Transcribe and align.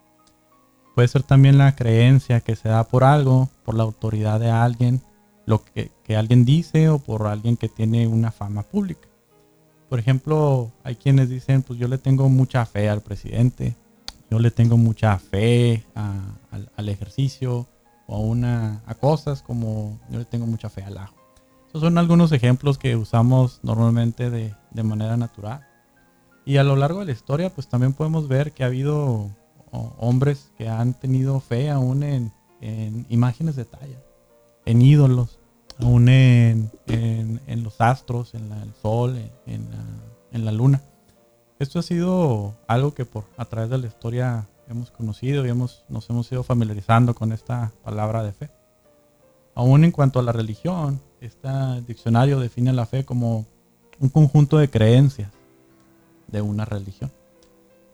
Puede 0.95 1.07
ser 1.07 1.23
también 1.23 1.57
la 1.57 1.75
creencia 1.75 2.41
que 2.41 2.55
se 2.55 2.69
da 2.69 2.83
por 2.83 3.03
algo, 3.03 3.49
por 3.65 3.75
la 3.75 3.83
autoridad 3.83 4.39
de 4.39 4.51
alguien, 4.51 5.01
lo 5.45 5.63
que, 5.63 5.91
alguien 6.15 6.45
dice 6.45 6.89
o 6.89 6.99
por 6.99 7.25
alguien 7.25 7.57
que 7.57 7.67
tiene 7.67 8.07
una 8.07 8.31
fama 8.31 8.61
pública. 8.63 9.07
Por 9.89 9.99
ejemplo, 9.99 10.71
hay 10.83 10.95
quienes 10.95 11.29
dicen, 11.29 11.63
pues 11.63 11.79
yo 11.79 11.87
le 11.87 11.97
tengo 11.97 12.29
mucha 12.29 12.65
fe 12.65 12.89
al 12.89 13.01
presidente, 13.01 13.75
yo 14.29 14.39
le 14.39 14.51
tengo 14.51 14.77
mucha 14.77 15.17
fe 15.17 15.83
al, 15.95 16.89
ejercicio 16.89 17.67
o 18.07 18.15
a, 18.15 18.19
una, 18.19 18.81
a 18.85 18.93
cosas 18.95 19.41
como 19.41 19.99
yo 20.09 20.19
le 20.19 20.25
tengo 20.25 20.45
mucha 20.45 20.69
fe 20.69 20.83
al 20.83 20.97
ajo. 20.97 21.15
Esos 21.69 21.81
son 21.81 21.97
algunos 21.97 22.31
ejemplos 22.31 22.77
que 22.77 22.95
usamos 22.95 23.59
normalmente 23.63 24.29
de, 24.29 24.53
de 24.71 24.83
manera 24.83 25.17
natural. 25.17 25.65
Y 26.45 26.57
a 26.57 26.63
lo 26.63 26.75
largo 26.75 26.99
de 26.99 27.05
la 27.05 27.11
historia, 27.13 27.49
pues 27.51 27.67
también 27.67 27.93
podemos 27.93 28.27
ver 28.27 28.51
que 28.51 28.63
ha 28.63 28.67
habido 28.67 29.31
hombres 29.97 30.51
que 30.57 30.69
han 30.69 30.93
tenido 30.93 31.39
fe 31.39 31.69
aún 31.69 32.03
en, 32.03 32.31
imágenes 33.09 33.55
de 33.55 33.65
talla, 33.65 34.01
en 34.65 34.81
ídolos, 34.81 35.39
aún 35.79 36.07
en, 36.07 36.71
los 37.47 37.81
astros, 37.81 38.33
en 38.35 38.51
el 38.51 38.73
sol, 38.81 39.17
en, 39.45 40.45
la, 40.45 40.51
luna. 40.51 40.81
Esto 41.59 41.79
ha 41.79 41.83
sido 41.83 42.53
algo 42.67 42.93
que 42.93 43.05
por 43.05 43.25
a 43.37 43.45
través 43.45 43.69
de 43.69 43.77
la 43.77 43.87
historia 43.87 44.47
hemos 44.69 44.91
conocido 44.91 45.45
y 45.45 45.49
hemos, 45.49 45.83
nos 45.89 46.09
hemos 46.09 46.31
ido 46.31 46.43
familiarizando 46.43 47.13
con 47.15 47.33
esta 47.33 47.73
palabra 47.83 48.23
de 48.23 48.31
fe. 48.31 48.49
Aún 49.55 49.83
en 49.83 49.91
cuanto 49.91 50.19
a 50.19 50.23
la 50.23 50.31
religión, 50.31 51.01
este 51.19 51.49
diccionario 51.85 52.39
define 52.39 52.73
la 52.73 52.85
fe 52.85 53.03
como 53.03 53.45
un 53.99 54.09
conjunto 54.09 54.57
de 54.57 54.69
creencias 54.69 55.31
de 56.27 56.41
una 56.41 56.65
religión. 56.65 57.11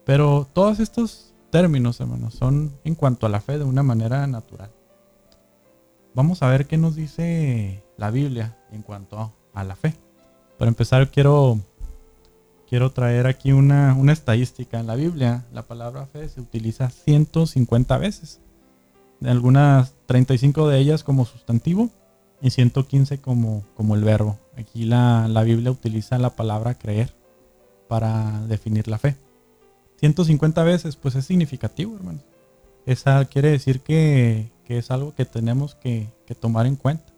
Pero 0.05 0.47
todos 0.53 0.79
estos 0.79 1.33
términos, 1.49 1.99
hermanos, 1.99 2.33
son 2.33 2.73
en 2.83 2.95
cuanto 2.95 3.25
a 3.25 3.29
la 3.29 3.41
fe 3.41 3.57
de 3.57 3.63
una 3.63 3.83
manera 3.83 4.25
natural. 4.27 4.71
Vamos 6.13 6.41
a 6.41 6.49
ver 6.49 6.65
qué 6.65 6.77
nos 6.77 6.95
dice 6.95 7.83
la 7.97 8.11
Biblia 8.11 8.57
en 8.71 8.81
cuanto 8.81 9.33
a 9.53 9.63
la 9.63 9.75
fe. 9.75 9.93
Para 10.57 10.69
empezar, 10.69 11.09
quiero, 11.09 11.59
quiero 12.67 12.91
traer 12.91 13.27
aquí 13.27 13.51
una, 13.51 13.93
una 13.93 14.11
estadística. 14.11 14.79
En 14.79 14.87
la 14.87 14.95
Biblia, 14.95 15.45
la 15.53 15.63
palabra 15.63 16.05
fe 16.07 16.27
se 16.27 16.41
utiliza 16.41 16.89
150 16.89 17.97
veces. 17.97 18.41
Algunas 19.23 19.93
35 20.05 20.67
de 20.67 20.79
ellas 20.79 21.03
como 21.03 21.25
sustantivo 21.25 21.89
y 22.41 22.49
115 22.49 23.19
como, 23.19 23.63
como 23.75 23.95
el 23.95 24.03
verbo. 24.03 24.37
Aquí 24.57 24.85
la, 24.85 25.27
la 25.27 25.43
Biblia 25.43 25.71
utiliza 25.71 26.17
la 26.17 26.31
palabra 26.31 26.73
creer 26.73 27.13
para 27.87 28.45
definir 28.47 28.87
la 28.87 28.97
fe. 28.97 29.15
150 29.99 30.63
veces, 30.63 30.95
pues 30.95 31.15
es 31.15 31.25
significativo, 31.25 31.95
hermano. 31.95 32.19
Esa 32.85 33.25
quiere 33.25 33.51
decir 33.51 33.81
que, 33.81 34.51
es 34.67 34.91
algo 34.91 35.13
que 35.13 35.25
tenemos 35.25 35.75
que, 35.75 36.09
tomar 36.39 36.65
en 36.67 36.75
cuenta. 36.75 37.13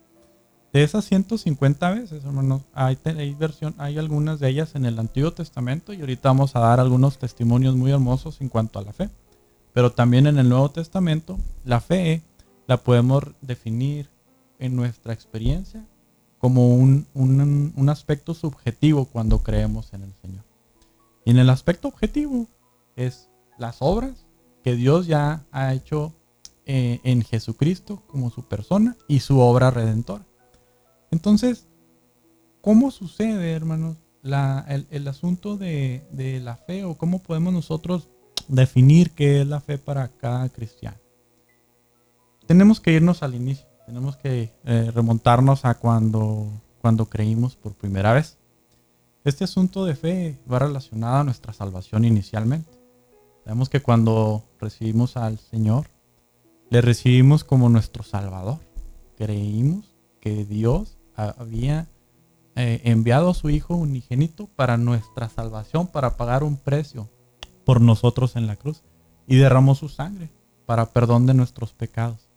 De 0.73 0.83
esas 0.83 1.05
150 1.05 1.91
veces, 1.91 2.23
hermano, 2.23 2.63
hay, 2.73 2.97
hay, 3.05 3.37
hay 3.77 3.97
algunas 3.97 4.39
de 4.39 4.49
ellas 4.49 4.73
en 4.75 4.85
el 4.85 4.97
Antiguo 4.99 5.31
Testamento 5.33 5.93
y 5.93 5.99
ahorita 5.99 6.29
vamos 6.29 6.55
a 6.55 6.59
dar 6.59 6.79
algunos 6.79 7.17
testimonios 7.17 7.75
muy 7.75 7.91
hermosos 7.91 8.39
en 8.41 8.49
cuanto 8.49 8.79
a 8.79 8.83
la 8.83 8.93
fe. 8.93 9.09
Pero 9.73 9.91
también 9.91 10.27
en 10.27 10.39
el 10.39 10.49
Nuevo 10.49 10.71
Testamento, 10.71 11.37
la 11.65 11.81
fe 11.81 12.23
la 12.67 12.77
podemos 12.77 13.23
definir 13.41 14.09
en 14.59 14.75
nuestra 14.75 15.13
experiencia 15.13 15.85
como 16.39 16.73
un, 16.73 17.05
un 17.13 17.89
aspecto 17.89 18.33
subjetivo 18.33 19.05
cuando 19.05 19.43
creemos 19.43 19.93
en 19.93 20.03
el 20.03 20.13
Señor. 20.21 20.43
Y 21.25 21.31
en 21.31 21.37
el 21.37 21.49
aspecto 21.49 21.89
objetivo, 21.89 22.47
es 22.95 23.29
las 23.57 23.77
obras 23.79 24.25
que 24.63 24.75
Dios 24.75 25.07
ya 25.07 25.45
ha 25.51 25.73
hecho 25.73 26.13
eh, 26.65 26.99
en 27.03 27.23
Jesucristo 27.23 28.03
como 28.07 28.29
su 28.29 28.43
persona 28.43 28.95
y 29.07 29.19
su 29.21 29.39
obra 29.39 29.71
redentora. 29.71 30.25
Entonces, 31.09 31.67
¿cómo 32.61 32.91
sucede, 32.91 33.51
hermanos, 33.51 33.97
el, 34.23 35.07
asunto 35.07 35.57
de, 35.57 36.39
la 36.43 36.55
fe 36.55 36.83
o 36.83 36.97
cómo 36.97 37.19
podemos 37.19 37.51
nosotros 37.51 38.09
definir 38.47 39.11
qué 39.11 39.41
es 39.41 39.47
la 39.47 39.59
fe 39.59 39.77
para 39.77 40.07
cada 40.07 40.49
cristiano? 40.49 40.97
Tenemos 42.45 42.79
que 42.79 42.93
irnos 42.93 43.23
al 43.23 43.35
inicio, 43.35 43.67
tenemos 43.85 44.15
que 44.15 44.53
eh, 44.63 44.91
remontarnos 44.93 45.65
a 45.65 45.73
cuando, 45.75 46.47
cuando 46.79 47.07
creímos 47.07 47.55
por 47.55 47.73
primera 47.73 48.13
vez. 48.13 48.37
Este 49.23 49.43
asunto 49.43 49.85
de 49.85 49.95
fe 49.95 50.39
va 50.51 50.59
relacionado 50.59 51.17
a 51.17 51.23
nuestra 51.23 51.53
salvación 51.53 52.05
inicialmente. 52.05 52.80
Sabemos 53.43 53.69
que 53.69 53.81
cuando 53.81 54.43
recibimos 54.59 55.17
al 55.17 55.39
Señor, 55.39 55.87
le 56.69 56.81
recibimos 56.81 57.43
como 57.43 57.69
nuestro 57.69 58.03
Salvador. 58.03 58.59
Creímos 59.17 59.95
que 60.19 60.45
Dios 60.45 60.97
había 61.15 61.89
eh, 62.55 62.81
enviado 62.85 63.31
a 63.31 63.33
su 63.33 63.49
Hijo 63.49 63.75
unigénito 63.75 64.47
para 64.55 64.77
nuestra 64.77 65.29
salvación, 65.29 65.87
para 65.87 66.17
pagar 66.17 66.43
un 66.43 66.57
precio 66.57 67.09
por 67.65 67.81
nosotros 67.81 68.35
en 68.35 68.47
la 68.47 68.55
cruz 68.55 68.83
y 69.27 69.37
derramó 69.37 69.75
su 69.75 69.89
sangre 69.89 70.31
para 70.65 70.91
perdón 70.91 71.25
de 71.25 71.33
nuestros 71.33 71.73
pecados. 71.73 72.29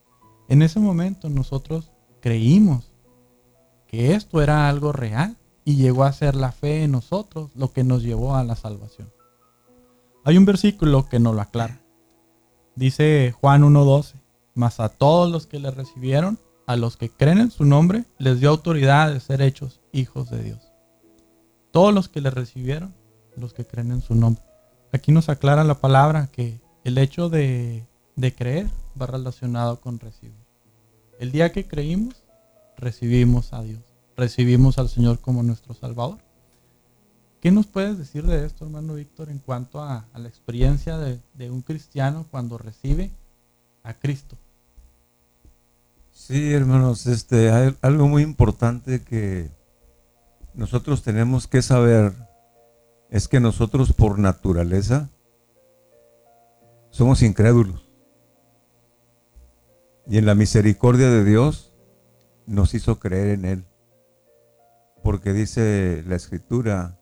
En 0.49 0.63
ese 0.63 0.81
momento 0.81 1.29
nosotros 1.29 1.93
creímos 2.21 2.93
que 3.87 4.15
esto 4.15 4.43
era 4.43 4.69
algo 4.69 4.93
real 4.93 5.37
y 5.65 5.77
llegó 5.77 6.05
a 6.05 6.13
ser 6.13 6.35
la 6.35 6.53
fe 6.53 6.83
en 6.83 6.93
nosotros 6.93 7.51
lo 7.55 7.73
que 7.73 7.85
nos 7.85 8.03
llevó 8.03 8.35
a 8.35 8.45
la 8.45 8.57
salvación. 8.57 9.14
Hay 10.27 10.39
un 10.39 10.47
versículo 10.47 11.07
que 11.07 11.21
nos 11.21 11.35
lo 11.35 11.43
aclara. 11.43 11.83
Dice 12.77 13.35
Juan 13.39 13.63
1.12, 13.63 14.15
mas 14.55 14.81
a 14.81 14.89
todos 14.89 15.31
los 15.31 15.47
que 15.47 15.59
le 15.59 15.71
recibieron, 15.71 16.39
a 16.67 16.77
los 16.77 16.97
que 16.97 17.11
creen 17.11 17.41
en 17.41 17.51
su 17.51 17.67
nombre, 17.67 18.05
les 18.17 18.41
dio 18.41 18.49
autoridad 18.49 19.13
de 19.13 19.21
ser 19.21 19.43
hechos 19.43 19.83
hijos 19.93 20.31
de 20.31 20.43
Dios. 20.43 20.73
Todos 21.73 21.93
los 21.93 22.09
que 22.09 22.23
le 22.23 22.31
recibieron, 22.31 22.95
los 23.37 23.53
que 23.53 23.67
creen 23.67 23.93
en 23.93 24.01
su 24.01 24.15
nombre. 24.15 24.43
Aquí 24.95 25.13
nos 25.13 25.29
aclara 25.29 25.63
la 25.63 25.75
palabra 25.75 26.29
que 26.33 26.59
el 26.85 26.97
hecho 26.97 27.29
de, 27.29 27.87
de 28.17 28.35
creer 28.35 28.69
va 29.01 29.05
relacionado 29.05 29.79
con 29.81 30.01
recibir. 30.01 30.39
El 31.19 31.33
día 31.33 31.53
que 31.53 31.69
creímos, 31.69 32.23
recibimos 32.79 33.53
a 33.53 33.63
Dios, 33.63 33.83
recibimos 34.17 34.79
al 34.79 34.89
Señor 34.89 35.19
como 35.19 35.43
nuestro 35.43 35.75
Salvador. 35.75 36.24
¿Qué 37.45 37.53
nos 37.53 37.67
puedes 37.67 37.99
decir 37.99 38.25
de 38.25 38.47
esto, 38.47 38.65
hermano 38.65 38.95
Víctor, 38.95 39.29
en 39.29 39.39
cuanto 39.39 39.83
a, 39.83 40.09
la 40.17 40.29
experiencia 40.29 40.97
de, 40.97 41.51
un 41.51 41.61
cristiano 41.61 42.27
cuando 42.31 42.57
recibe 42.57 43.11
a 43.83 43.93
Cristo? 43.93 44.39
Sí, 46.11 46.55
hermanos, 46.55 47.07
este, 47.07 47.51
algo 47.83 48.09
muy 48.09 48.23
importante 48.23 49.03
que 49.03 49.51
nosotros 50.55 51.03
tenemos 51.03 51.47
que 51.47 51.61
saber 51.61 52.15
es 53.11 53.29
que 53.29 53.41
nosotros 53.41 53.93
por 53.93 54.19
naturaleza 54.19 55.11
somos 56.89 57.21
incrédulos. 57.21 57.87
Y 60.07 60.17
en 60.17 60.25
la 60.25 60.35
misericordia 60.35 61.11
de 61.11 61.25
Dios 61.25 61.75
nos 62.47 62.73
hizo 62.73 62.99
creer 62.99 63.39
en 63.39 63.45
Él. 63.45 63.65
Porque 65.03 65.35
dice 65.35 66.03
la 66.07 66.17
escritura, 66.17 66.99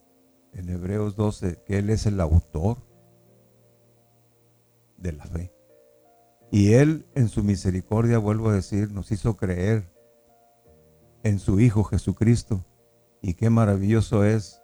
en 0.53 0.69
Hebreos 0.69 1.15
12 1.15 1.61
que 1.65 1.79
Él 1.79 1.89
es 1.89 2.05
el 2.05 2.19
autor 2.19 2.77
de 4.97 5.13
la 5.13 5.25
fe. 5.25 5.53
Y 6.51 6.73
Él 6.73 7.05
en 7.15 7.29
su 7.29 7.43
misericordia, 7.43 8.19
vuelvo 8.19 8.49
a 8.49 8.53
decir, 8.53 8.91
nos 8.91 9.11
hizo 9.11 9.37
creer 9.37 9.91
en 11.23 11.39
su 11.39 11.59
Hijo 11.59 11.83
Jesucristo. 11.83 12.63
Y 13.21 13.33
qué 13.33 13.49
maravilloso 13.49 14.23
es 14.23 14.61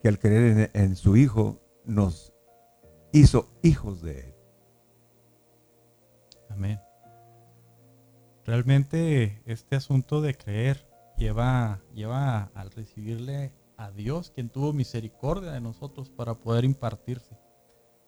que 0.00 0.08
al 0.08 0.18
creer 0.18 0.70
en, 0.74 0.96
su 0.96 1.16
Hijo 1.16 1.60
nos 1.84 2.32
hizo 3.12 3.48
hijos 3.62 4.02
de 4.02 4.20
Él. 4.20 4.34
Amén. 6.50 6.80
Realmente 8.44 9.42
este 9.46 9.76
asunto 9.76 10.20
de 10.20 10.36
creer 10.36 10.86
lleva, 11.16 11.80
lleva 11.94 12.50
al 12.54 12.70
recibirle 12.70 13.52
a 13.82 13.90
Dios, 13.90 14.30
quien 14.30 14.48
tuvo 14.48 14.72
misericordia 14.72 15.50
de 15.52 15.60
nosotros 15.60 16.08
para 16.08 16.34
poder 16.34 16.64
impartirse, 16.64 17.36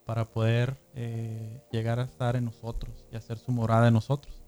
para 0.06 0.24
poder 0.24 0.78
eh, 0.94 1.62
llegar 1.72 1.98
a 1.98 2.04
estar 2.04 2.36
en 2.36 2.44
nosotros 2.44 3.04
y 3.10 3.16
hacer 3.16 3.38
su 3.38 3.50
morada 3.50 3.88
en 3.88 3.94
nosotros. 3.94 4.40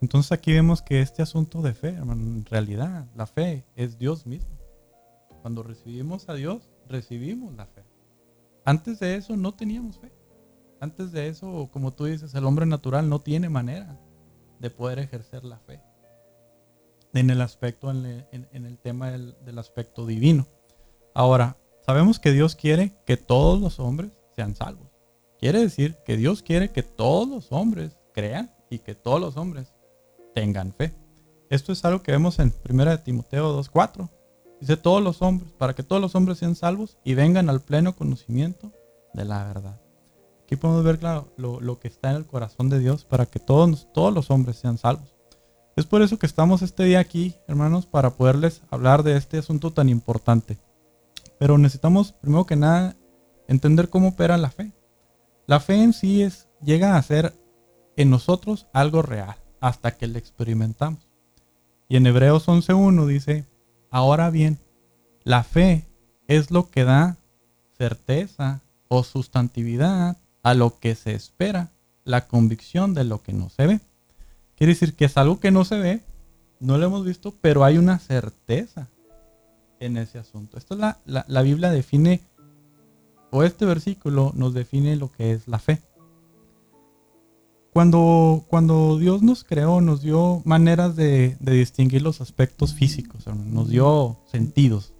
Entonces 0.00 0.32
aquí 0.32 0.52
vemos 0.52 0.82
que 0.82 1.00
este 1.00 1.22
asunto 1.22 1.62
de 1.62 1.74
fe, 1.74 1.90
en 1.90 2.44
realidad, 2.46 3.06
la 3.14 3.26
fe 3.26 3.64
es 3.76 3.98
Dios 3.98 4.26
mismo. 4.26 4.58
Cuando 5.42 5.62
recibimos 5.62 6.28
a 6.28 6.34
Dios, 6.34 6.68
recibimos 6.88 7.54
la 7.54 7.66
fe. 7.66 7.84
Antes 8.64 8.98
de 8.98 9.14
eso 9.14 9.36
no 9.36 9.54
teníamos 9.54 9.98
fe. 9.98 10.12
Antes 10.80 11.12
de 11.12 11.28
eso, 11.28 11.68
como 11.72 11.92
tú 11.92 12.06
dices, 12.06 12.34
el 12.34 12.44
hombre 12.44 12.66
natural 12.66 13.08
no 13.08 13.20
tiene 13.20 13.48
manera 13.48 14.00
de 14.58 14.70
poder 14.70 14.98
ejercer 14.98 15.44
la 15.44 15.58
fe 15.60 15.80
en 17.14 17.30
el 17.30 17.40
aspecto, 17.40 17.90
en, 17.90 18.26
el 18.52 18.78
tema 18.78 19.12
del 19.12 19.58
aspecto 19.58 20.06
divino. 20.06 20.46
Ahora, 21.14 21.58
sabemos 21.84 22.18
que 22.18 22.32
Dios 22.32 22.56
quiere 22.56 22.94
que 23.06 23.16
todos 23.16 23.60
los 23.60 23.78
hombres 23.78 24.12
sean 24.34 24.54
salvos. 24.54 24.88
Quiere 25.38 25.60
decir 25.60 25.96
que 26.06 26.16
Dios 26.16 26.42
quiere 26.42 26.70
que 26.70 26.82
todos 26.82 27.28
los 27.28 27.52
hombres 27.52 27.98
crean 28.14 28.54
y 28.70 28.78
que 28.78 28.94
todos 28.94 29.20
los 29.20 29.36
hombres 29.36 29.74
tengan 30.34 30.72
fe. 30.72 30.94
Esto 31.50 31.72
es 31.72 31.84
algo 31.84 32.02
que 32.02 32.12
vemos 32.12 32.38
en 32.38 32.54
1 32.68 33.00
Timoteo 33.00 33.60
2.4. 33.62 34.08
Dice 34.60 34.76
todos 34.76 35.02
los 35.02 35.20
hombres, 35.20 35.52
para 35.52 35.74
que 35.74 35.82
todos 35.82 36.00
los 36.00 36.14
hombres 36.14 36.38
sean 36.38 36.54
salvos 36.54 36.96
y 37.04 37.14
vengan 37.14 37.50
al 37.50 37.60
pleno 37.60 37.94
conocimiento 37.94 38.72
de 39.12 39.24
la 39.24 39.44
verdad. 39.44 39.80
Aquí 40.44 40.56
podemos 40.56 40.84
ver 40.84 40.98
claro 40.98 41.32
lo, 41.36 41.60
lo, 41.60 41.78
que 41.78 41.88
está 41.88 42.10
en 42.10 42.16
el 42.16 42.26
corazón 42.26 42.70
de 42.70 42.78
Dios 42.78 43.04
para 43.04 43.26
que 43.26 43.40
todos, 43.40 43.88
todos 43.92 44.14
los 44.14 44.30
hombres 44.30 44.56
sean 44.56 44.78
salvos. 44.78 45.14
Es 45.74 45.86
por 45.86 46.02
eso 46.02 46.18
que 46.18 46.26
estamos 46.26 46.62
este 46.62 46.84
día 46.84 47.00
aquí, 47.00 47.34
hermanos, 47.48 47.86
para 47.86 48.10
poderles 48.10 48.62
hablar 48.70 49.02
de 49.02 49.16
este 49.16 49.38
asunto 49.38 49.72
tan 49.72 49.88
importante. 49.88 50.58
Pero 51.42 51.58
necesitamos, 51.58 52.12
primero 52.12 52.46
que 52.46 52.54
nada, 52.54 52.94
entender 53.48 53.90
cómo 53.90 54.10
opera 54.10 54.36
la 54.36 54.48
fe. 54.48 54.70
La 55.48 55.58
fe 55.58 55.82
en 55.82 55.92
sí 55.92 56.22
es, 56.22 56.46
llega 56.62 56.96
a 56.96 57.02
ser 57.02 57.34
en 57.96 58.10
nosotros 58.10 58.68
algo 58.72 59.02
real 59.02 59.34
hasta 59.58 59.96
que 59.96 60.06
la 60.06 60.18
experimentamos. 60.18 61.08
Y 61.88 61.96
en 61.96 62.06
Hebreos 62.06 62.46
11.1 62.46 63.06
dice, 63.06 63.44
ahora 63.90 64.30
bien, 64.30 64.60
la 65.24 65.42
fe 65.42 65.84
es 66.28 66.52
lo 66.52 66.70
que 66.70 66.84
da 66.84 67.16
certeza 67.76 68.60
o 68.86 69.02
sustantividad 69.02 70.18
a 70.44 70.54
lo 70.54 70.78
que 70.78 70.94
se 70.94 71.12
espera, 71.12 71.72
la 72.04 72.28
convicción 72.28 72.94
de 72.94 73.02
lo 73.02 73.20
que 73.20 73.32
no 73.32 73.50
se 73.50 73.66
ve. 73.66 73.80
Quiere 74.54 74.74
decir 74.74 74.94
que 74.94 75.06
es 75.06 75.16
algo 75.16 75.40
que 75.40 75.50
no 75.50 75.64
se 75.64 75.80
ve, 75.80 76.04
no 76.60 76.78
lo 76.78 76.86
hemos 76.86 77.04
visto, 77.04 77.34
pero 77.40 77.64
hay 77.64 77.78
una 77.78 77.98
certeza 77.98 78.86
en 79.82 79.96
ese 79.96 80.18
asunto. 80.18 80.56
Esto 80.56 80.76
la, 80.76 80.98
la, 81.04 81.42
Biblia 81.42 81.70
define, 81.70 82.22
o 83.30 83.42
este 83.42 83.64
versículo 83.66 84.32
nos 84.34 84.54
define 84.54 84.96
lo 84.96 85.10
que 85.10 85.32
es 85.32 85.48
la 85.48 85.58
fe. 85.58 85.82
Cuando, 87.72 88.44
cuando 88.48 88.98
Dios 88.98 89.22
nos 89.22 89.44
creó, 89.44 89.80
nos 89.80 90.02
dio 90.02 90.42
maneras 90.44 90.94
de, 90.94 91.36
distinguir 91.40 92.02
los 92.02 92.20
aspectos 92.20 92.74
físicos, 92.74 93.26
nos 93.26 93.68
dio 93.70 94.18
sentidos. 94.30 94.92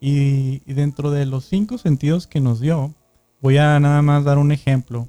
Y, 0.00 0.58
dentro 0.72 1.10
de 1.10 1.24
los 1.24 1.46
cinco 1.46 1.78
sentidos 1.78 2.26
que 2.26 2.40
nos 2.40 2.60
dio, 2.60 2.94
voy 3.40 3.58
a 3.58 3.78
nada 3.80 4.02
más 4.02 4.24
dar 4.24 4.38
un 4.38 4.52
ejemplo 4.52 5.08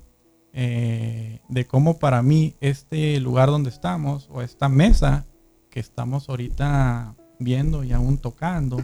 eh, 0.53 1.41
de 1.49 1.65
cómo 1.65 1.97
para 1.97 2.21
mí 2.21 2.55
este 2.61 3.19
lugar 3.19 3.49
donde 3.49 3.71
estamos, 3.71 4.29
o 4.31 4.41
esta 4.41 4.69
mesa 4.69 5.25
que 5.71 5.79
estamos 5.79 6.29
ahorita 6.29 7.15
viendo 7.39 7.83
y 7.83 7.91
aún 7.91 8.17
tocando, 8.17 8.83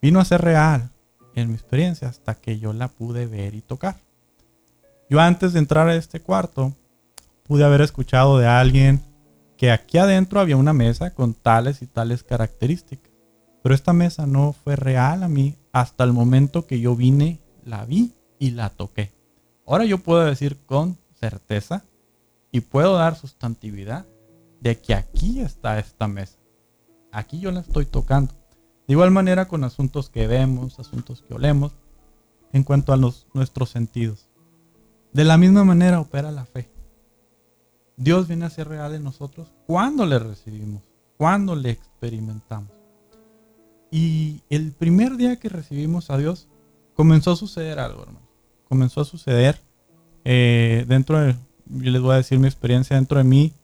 vino 0.00 0.20
a 0.20 0.24
ser 0.24 0.42
real 0.42 0.90
en 1.34 1.48
mi 1.48 1.54
experiencia 1.54 2.08
hasta 2.08 2.34
que 2.34 2.58
yo 2.58 2.72
la 2.72 2.88
pude 2.88 3.26
ver 3.26 3.54
y 3.54 3.60
tocar. 3.60 3.96
Yo 5.08 5.20
antes 5.20 5.52
de 5.52 5.60
entrar 5.60 5.88
a 5.88 5.94
este 5.94 6.20
cuarto 6.20 6.72
pude 7.44 7.64
haber 7.64 7.80
escuchado 7.80 8.38
de 8.38 8.46
alguien 8.46 9.00
que 9.56 9.70
aquí 9.70 9.98
adentro 9.98 10.40
había 10.40 10.56
una 10.56 10.72
mesa 10.72 11.14
con 11.14 11.34
tales 11.34 11.82
y 11.82 11.86
tales 11.86 12.22
características. 12.22 13.12
Pero 13.62 13.74
esta 13.74 13.92
mesa 13.92 14.26
no 14.26 14.52
fue 14.52 14.76
real 14.76 15.22
a 15.22 15.28
mí 15.28 15.56
hasta 15.72 16.04
el 16.04 16.12
momento 16.12 16.66
que 16.66 16.80
yo 16.80 16.94
vine, 16.94 17.40
la 17.64 17.84
vi 17.84 18.12
y 18.38 18.50
la 18.50 18.70
toqué. 18.70 19.12
Ahora 19.66 19.84
yo 19.84 19.98
puedo 19.98 20.24
decir 20.24 20.56
con 20.66 20.96
certeza 21.14 21.82
y 22.52 22.60
puedo 22.60 22.94
dar 22.94 23.16
sustantividad 23.16 24.06
de 24.60 24.78
que 24.78 24.94
aquí 24.94 25.40
está 25.40 25.78
esta 25.78 26.06
mesa. 26.06 26.38
Aquí 27.16 27.40
yo 27.40 27.50
la 27.50 27.60
estoy 27.60 27.86
tocando. 27.86 28.34
De 28.86 28.92
igual 28.92 29.10
manera 29.10 29.48
con 29.48 29.64
asuntos 29.64 30.10
que 30.10 30.26
vemos, 30.26 30.78
asuntos 30.78 31.22
que 31.22 31.32
olemos, 31.32 31.72
en 32.52 32.62
cuanto 32.62 32.92
a 32.92 32.98
los, 32.98 33.26
nuestros 33.32 33.70
sentidos. 33.70 34.28
De 35.14 35.24
la 35.24 35.38
misma 35.38 35.64
manera 35.64 35.98
opera 35.98 36.30
la 36.30 36.44
fe. 36.44 36.68
Dios 37.96 38.28
viene 38.28 38.44
a 38.44 38.50
ser 38.50 38.68
real 38.68 38.94
en 38.94 39.02
nosotros 39.02 39.50
cuando 39.66 40.04
le 40.04 40.18
recibimos, 40.18 40.82
cuando 41.16 41.56
le 41.56 41.70
experimentamos. 41.70 42.70
Y 43.90 44.42
el 44.50 44.72
primer 44.72 45.16
día 45.16 45.36
que 45.36 45.48
recibimos 45.48 46.10
a 46.10 46.18
Dios, 46.18 46.48
comenzó 46.92 47.32
a 47.32 47.36
suceder 47.36 47.78
algo, 47.78 48.02
hermano. 48.02 48.28
Comenzó 48.68 49.00
a 49.00 49.06
suceder 49.06 49.58
eh, 50.26 50.84
dentro 50.86 51.18
de, 51.18 51.34
yo 51.64 51.90
les 51.90 52.02
voy 52.02 52.12
a 52.12 52.18
decir 52.18 52.38
mi 52.38 52.46
experiencia 52.46 52.96
dentro 52.96 53.16
de 53.16 53.24
mí, 53.24 53.54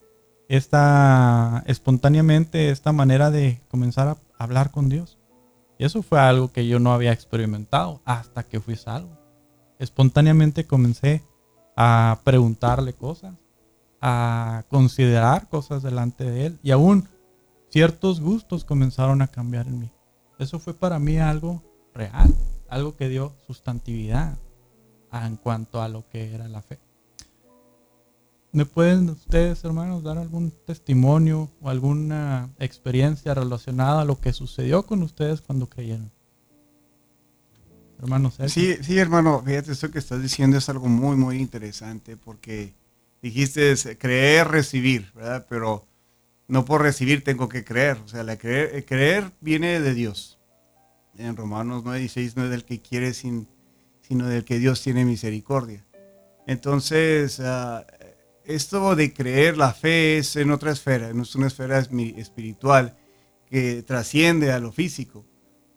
esta 0.52 1.64
espontáneamente 1.66 2.68
esta 2.68 2.92
manera 2.92 3.30
de 3.30 3.62
comenzar 3.68 4.09
a 4.09 4.18
hablar 4.37 4.71
con 4.71 4.90
Dios. 4.90 5.18
Y 5.78 5.87
eso 5.87 6.02
fue 6.02 6.21
algo 6.21 6.52
que 6.52 6.66
yo 6.66 6.78
no 6.78 6.92
había 6.92 7.11
experimentado 7.11 8.02
hasta 8.04 8.42
que 8.42 8.61
fui 8.61 8.76
salvo. 8.76 9.16
Espontáneamente 9.78 10.66
comencé 10.66 11.23
a 11.75 12.21
preguntarle 12.23 12.92
cosas, 12.92 13.35
a 14.02 14.64
considerar 14.68 15.49
cosas 15.49 15.82
delante 15.82 16.30
de 16.30 16.44
Él 16.44 16.59
y 16.62 16.71
aún 16.71 17.09
ciertos 17.71 18.21
gustos 18.21 18.66
comenzaron 18.66 19.23
a 19.23 19.28
cambiar 19.28 19.66
en 19.66 19.78
mí. 19.80 19.92
Eso 20.38 20.59
fue 20.59 20.75
para 20.75 20.99
mí 20.99 21.16
algo 21.16 21.62
real, 21.94 22.35
algo 22.68 22.94
que 22.94 23.09
dio 23.09 23.35
sustantividad 23.47 24.37
en 25.12 25.37
cuanto 25.37 25.80
a 25.80 25.88
lo 25.88 26.06
que 26.11 26.35
era 26.35 26.47
la 26.47 26.61
fe. 26.61 26.78
¿Me 28.54 28.66
pueden 28.66 29.09
ustedes, 29.09 29.64
hermanos, 29.64 30.02
dar 30.02 30.18
algún 30.18 30.50
testimonio 30.50 31.50
o 31.62 31.71
alguna 31.71 32.50
experiencia 32.59 33.32
relacionada 33.32 34.02
a 34.02 34.04
lo 34.04 34.21
que 34.21 34.35
sucedió 34.35 34.82
con 34.85 35.02
ustedes 35.02 35.40
cuando 35.40 35.66
creyeron? 35.66 36.12
Hermano 37.99 38.30
Sí, 38.49 38.76
sí, 38.82 38.99
hermano, 38.99 39.42
fíjate, 39.42 39.73
esto 39.73 39.90
que 39.90 40.00
estás 40.00 40.21
diciendo 40.21 40.59
es 40.59 40.68
algo 40.68 40.88
muy, 40.88 41.16
muy 41.16 41.38
interesante 41.38 42.18
porque 42.18 42.75
dijiste 43.23 43.75
creer, 43.97 44.49
recibir, 44.49 45.11
¿verdad? 45.14 45.47
Pero 45.49 45.87
no 46.47 46.66
por 46.66 46.82
recibir 46.82 47.25
tengo 47.25 47.49
que 47.49 47.64
creer. 47.64 47.99
O 48.04 48.09
sea, 48.09 48.23
la 48.23 48.37
creer, 48.37 48.85
creer 48.85 49.32
viene 49.40 49.80
de 49.80 49.94
Dios. 49.94 50.38
En 51.16 51.37
Romanos 51.37 51.85
9:16 51.85 52.37
no 52.37 52.44
es 52.44 52.50
del 52.50 52.64
que 52.64 52.82
quiere, 52.82 53.14
sin, 53.14 53.49
sino 54.02 54.26
del 54.26 54.44
que 54.44 54.59
Dios 54.59 54.82
tiene 54.82 55.06
misericordia. 55.06 55.87
Entonces, 56.47 57.38
uh, 57.38 57.85
esto 58.44 58.96
de 58.96 59.12
creer, 59.12 59.56
la 59.56 59.72
fe 59.72 60.18
es 60.18 60.37
en 60.37 60.50
otra 60.50 60.72
esfera, 60.72 61.11
es 61.11 61.34
una 61.34 61.46
esfera 61.46 61.78
espiritual 61.78 62.96
que 63.46 63.82
trasciende 63.82 64.52
a 64.52 64.58
lo 64.58 64.72
físico 64.72 65.25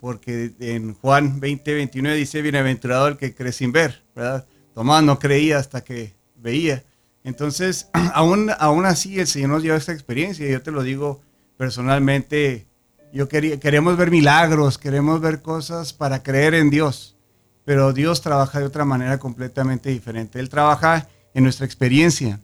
porque 0.05 0.53
en 0.59 0.93
Juan 0.93 1.39
20, 1.39 1.73
29 1.73 2.15
dice, 2.15 2.43
bienaventurado 2.43 3.07
el 3.07 3.17
que 3.17 3.33
cree 3.33 3.51
sin 3.51 3.71
ver, 3.71 4.03
¿verdad? 4.15 4.45
Tomás 4.75 5.03
no 5.03 5.17
creía 5.17 5.57
hasta 5.57 5.83
que 5.83 6.15
veía. 6.35 6.83
Entonces, 7.23 7.89
aún, 8.13 8.51
aún 8.59 8.85
así 8.85 9.19
el 9.19 9.25
Señor 9.25 9.49
nos 9.49 9.63
lleva 9.63 9.77
esta 9.77 9.93
experiencia, 9.93 10.47
yo 10.47 10.61
te 10.61 10.69
lo 10.69 10.83
digo 10.83 11.21
personalmente, 11.57 12.67
yo 13.13 13.27
quería, 13.27 13.59
queremos 13.59 13.97
ver 13.97 14.11
milagros, 14.11 14.77
queremos 14.77 15.21
ver 15.21 15.41
cosas 15.41 15.91
para 15.91 16.21
creer 16.21 16.53
en 16.53 16.69
Dios, 16.69 17.17
pero 17.63 17.91
Dios 17.91 18.21
trabaja 18.21 18.59
de 18.59 18.65
otra 18.65 18.85
manera 18.85 19.17
completamente 19.17 19.89
diferente. 19.89 20.39
Él 20.39 20.49
trabaja 20.49 21.07
en 21.33 21.43
nuestra 21.45 21.65
experiencia. 21.65 22.41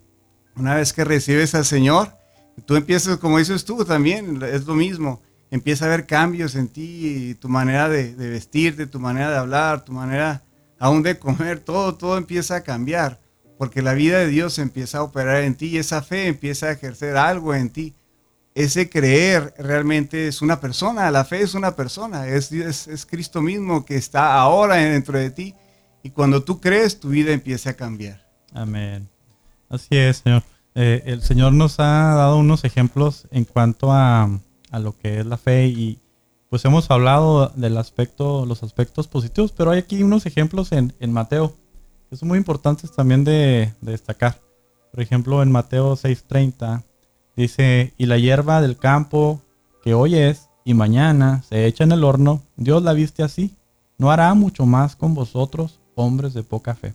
Una 0.56 0.76
vez 0.76 0.94
que 0.94 1.06
recibes 1.06 1.56
al 1.56 1.66
Señor, 1.66 2.16
tú 2.66 2.76
empiezas, 2.76 3.18
como 3.18 3.38
dices 3.38 3.66
tú 3.66 3.84
también, 3.86 4.42
es 4.44 4.66
lo 4.66 4.76
mismo 4.76 5.22
empieza 5.52 5.86
a 5.86 5.90
haber 5.90 6.08
cambios 6.08 6.56
en 6.56 6.70
ti, 6.70 7.36
tu 7.40 7.50
manera 7.50 7.90
de, 7.90 8.14
vestirte, 8.16 8.88
tu 8.88 9.00
manera 9.00 9.30
de 9.30 9.38
hablar, 9.38 9.84
tu 9.84 9.92
manera 9.92 10.42
aún 10.80 11.04
de 11.04 11.20
comer, 11.20 11.60
todo, 11.60 11.94
todo 11.96 12.18
empieza 12.18 12.56
a 12.56 12.64
cambiar, 12.64 13.20
porque 13.58 13.82
la 13.82 13.94
vida 13.94 14.20
de 14.20 14.28
Dios 14.28 14.58
empieza 14.58 15.00
a 15.00 15.04
operar 15.04 15.44
en 15.44 15.56
ti 15.56 15.68
y 15.68 15.78
esa 15.78 16.02
fe 16.02 16.28
empieza 16.28 16.68
a 16.68 16.72
ejercer 16.72 17.18
algo 17.18 17.54
en 17.54 17.70
ti. 17.70 17.94
Ese 18.56 18.90
creer 18.90 19.54
realmente 19.58 20.28
es 20.28 20.42
una 20.42 20.60
persona, 20.60 21.12
la 21.12 21.24
fe 21.24 21.42
es 21.42 21.54
una 21.54 21.76
persona, 21.76 22.28
es, 22.28 22.52
es, 22.52 23.06
Cristo 23.06 23.42
mismo 23.42 23.86
que 23.86 23.96
está 23.96 24.34
ahora 24.34 24.76
dentro 24.76 25.18
de 25.18 25.30
ti 25.30 25.56
y 26.04 26.10
cuando 26.10 26.44
tú 26.44 26.60
crees 26.60 27.00
tu 27.00 27.10
vida 27.10 27.32
empieza 27.32 27.70
a 27.70 27.74
cambiar. 27.74 28.26
Amén. 28.54 29.08
Así 29.72 29.88
es, 29.92 30.18
Señor. 30.18 30.44
Eh, 30.76 31.02
el 31.06 31.22
Señor 31.22 31.54
nos 31.54 31.80
ha 31.80 32.14
dado 32.16 32.38
unos 32.38 32.66
ejemplos 32.66 33.28
en 33.32 33.46
cuanto 33.46 33.92
a, 33.92 34.30
a 34.70 34.80
lo 34.80 34.98
que 34.98 35.20
es 35.20 35.26
la 35.26 35.38
fe 35.38 35.68
y 35.68 36.00
pues 36.50 36.66
hemos 36.66 36.92
hablado 36.92 37.48
del 37.56 37.78
aspecto, 37.78 38.46
los 38.46 38.64
aspectos 38.64 39.08
positivos, 39.08 39.54
pero 39.54 39.72
hay 39.72 39.80
aquí 39.80 40.04
unos 40.04 40.26
ejemplos 40.26 40.74
en, 40.74 40.94
Mateo 41.14 41.56
que 42.10 42.18
son 42.18 42.28
muy 42.28 42.38
importantes 42.38 42.92
también 42.92 43.24
de, 43.24 43.74
destacar. 43.80 44.42
Por 44.92 45.02
ejemplo, 45.02 45.42
en 45.42 45.50
Mateo 45.50 45.96
6:30 45.96 46.84
dice, 47.38 47.94
y 47.98 48.06
la 48.06 48.18
hierba 48.18 48.62
del 48.62 48.76
campo 48.76 49.42
que 49.82 49.94
hoy 49.94 50.16
es 50.16 50.50
y 50.66 50.74
mañana 50.74 51.42
se 51.48 51.66
echa 51.66 51.86
en 51.86 51.94
el 51.94 52.04
horno, 52.04 52.42
Dios 52.58 52.84
la 52.84 52.92
viste 52.92 53.24
así, 53.24 53.56
no 53.98 54.12
hará 54.12 54.34
mucho 54.34 54.66
más 54.66 54.98
con 54.98 55.14
vosotros, 55.14 55.80
hombres 55.96 56.34
de 56.34 56.44
poca 56.44 56.76
fe. 56.76 56.94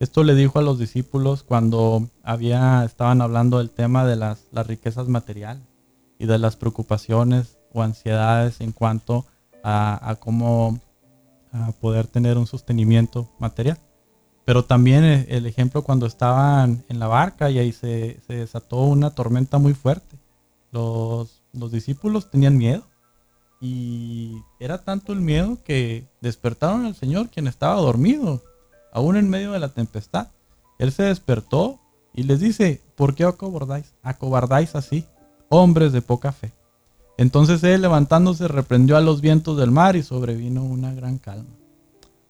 Esto 0.00 0.24
le 0.24 0.34
dijo 0.34 0.58
a 0.58 0.62
los 0.62 0.78
discípulos 0.78 1.42
cuando 1.42 2.08
había, 2.22 2.86
estaban 2.86 3.20
hablando 3.20 3.58
del 3.58 3.68
tema 3.68 4.06
de 4.06 4.16
las, 4.16 4.46
riquezas 4.50 5.08
materiales 5.08 5.62
y 6.18 6.24
de 6.24 6.38
las 6.38 6.56
preocupaciones 6.56 7.58
o 7.74 7.82
ansiedades 7.82 8.62
en 8.62 8.72
cuanto 8.72 9.26
a, 9.62 10.16
cómo 10.18 10.80
poder 11.82 12.06
tener 12.06 12.38
un 12.38 12.46
sostenimiento 12.46 13.28
material. 13.38 13.76
Pero 14.46 14.64
también 14.64 15.04
el 15.04 15.44
ejemplo 15.44 15.82
cuando 15.82 16.06
estaban 16.06 16.82
en 16.88 16.98
la 16.98 17.06
barca 17.06 17.50
y 17.50 17.58
ahí 17.58 17.72
se, 17.72 18.22
desató 18.26 18.78
una 18.84 19.10
tormenta 19.10 19.58
muy 19.58 19.74
fuerte. 19.74 20.16
Los 20.72 21.42
discípulos 21.70 22.30
tenían 22.30 22.56
miedo 22.56 22.84
y 23.60 24.32
era 24.60 24.78
tanto 24.78 25.12
el 25.12 25.20
miedo 25.20 25.58
que 25.62 26.08
despertaron 26.22 26.86
al 26.86 26.94
Señor 26.94 27.28
quien 27.28 27.48
estaba 27.48 27.74
dormido, 27.74 28.42
aún 28.92 29.16
en 29.16 29.28
medio 29.28 29.52
de 29.52 29.60
la 29.60 29.68
tempestad. 29.68 30.28
Él 30.78 30.92
se 30.92 31.04
despertó 31.04 31.78
y 32.14 32.24
les 32.24 32.40
dice, 32.40 32.80
¿por 32.96 33.14
qué 33.14 33.24
acobardáis? 33.24 33.92
Acobardáis 34.02 34.74
así 34.74 35.04
hombres 35.48 35.92
de 35.92 36.00
poca 36.00 36.32
fe. 36.32 36.52
Entonces 37.18 37.62
él 37.64 37.82
levantándose 37.82 38.48
reprendió 38.48 38.96
a 38.96 39.00
los 39.02 39.20
vientos 39.20 39.58
del 39.58 39.70
mar 39.70 39.94
y 39.96 40.02
sobrevino 40.02 40.64
una 40.64 40.94
gran 40.94 41.18
calma. 41.18 41.50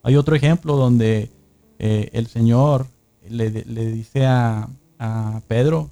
Hay 0.03 0.17
otro 0.17 0.35
ejemplo 0.35 0.77
donde 0.77 1.31
eh, 1.79 2.11
el 2.13 2.27
Señor 2.27 2.87
le, 3.29 3.51
dice 3.51 4.27
a, 4.27 4.69
a, 4.99 5.41
Pedro 5.47 5.91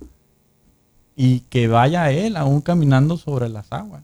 y 1.15 1.41
que 1.41 1.69
vaya 1.69 2.11
él 2.11 2.37
aún 2.37 2.61
caminando 2.61 3.17
sobre 3.17 3.49
las 3.49 3.73
aguas. 3.73 4.03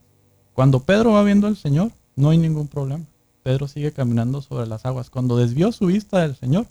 Cuando 0.53 0.81
Pedro 0.81 1.13
va 1.13 1.25
viendo 1.25 1.47
al 1.47 1.57
Señor, 1.57 1.91
no 2.15 2.31
hay 2.31 2.39
ningún 2.39 2.69
problema. 2.69 3.05
Pedro 3.45 3.69
sigue 3.69 3.93
caminando 3.93 4.41
sobre 4.41 4.67
las 4.67 4.87
aguas. 4.87 5.11
Cuando 5.11 5.37
desvió 5.37 5.71
su 5.71 5.87
vista 5.87 6.21
del 6.21 6.35
Señor, 6.35 6.67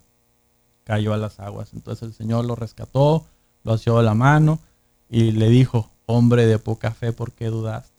cayó 0.84 1.13
a 1.13 1.18
las 1.18 1.39
aguas. 1.39 1.70
Entonces 1.74 2.01
el 2.10 2.13
Señor 2.15 2.46
lo 2.46 2.56
rescató, 2.56 3.25
lo 3.63 3.74
asió 3.74 3.98
de 3.98 4.03
la 4.03 4.15
mano 4.15 4.60
y 5.08 5.32
le 5.34 5.50
dijo, 5.50 5.92
hombre 6.08 6.48
de 6.48 6.58
poca 6.58 6.89
fe, 6.89 7.13
¿por 7.13 7.32
qué 7.32 7.46
dudaste? 7.46 7.94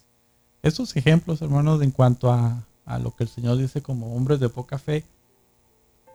Estos 0.61 0.97
ejemplos, 0.97 1.40
hermanos, 1.40 1.83
en 1.83 1.93
cuanto 1.93 2.33
a, 2.33 2.66
lo 3.00 3.14
que 3.14 3.23
el 3.23 3.28
Señor 3.28 3.59
dice 3.59 3.81
como 3.81 4.16
hombres 4.16 4.40
de 4.40 4.49
poca 4.49 4.76
fe, 4.78 5.04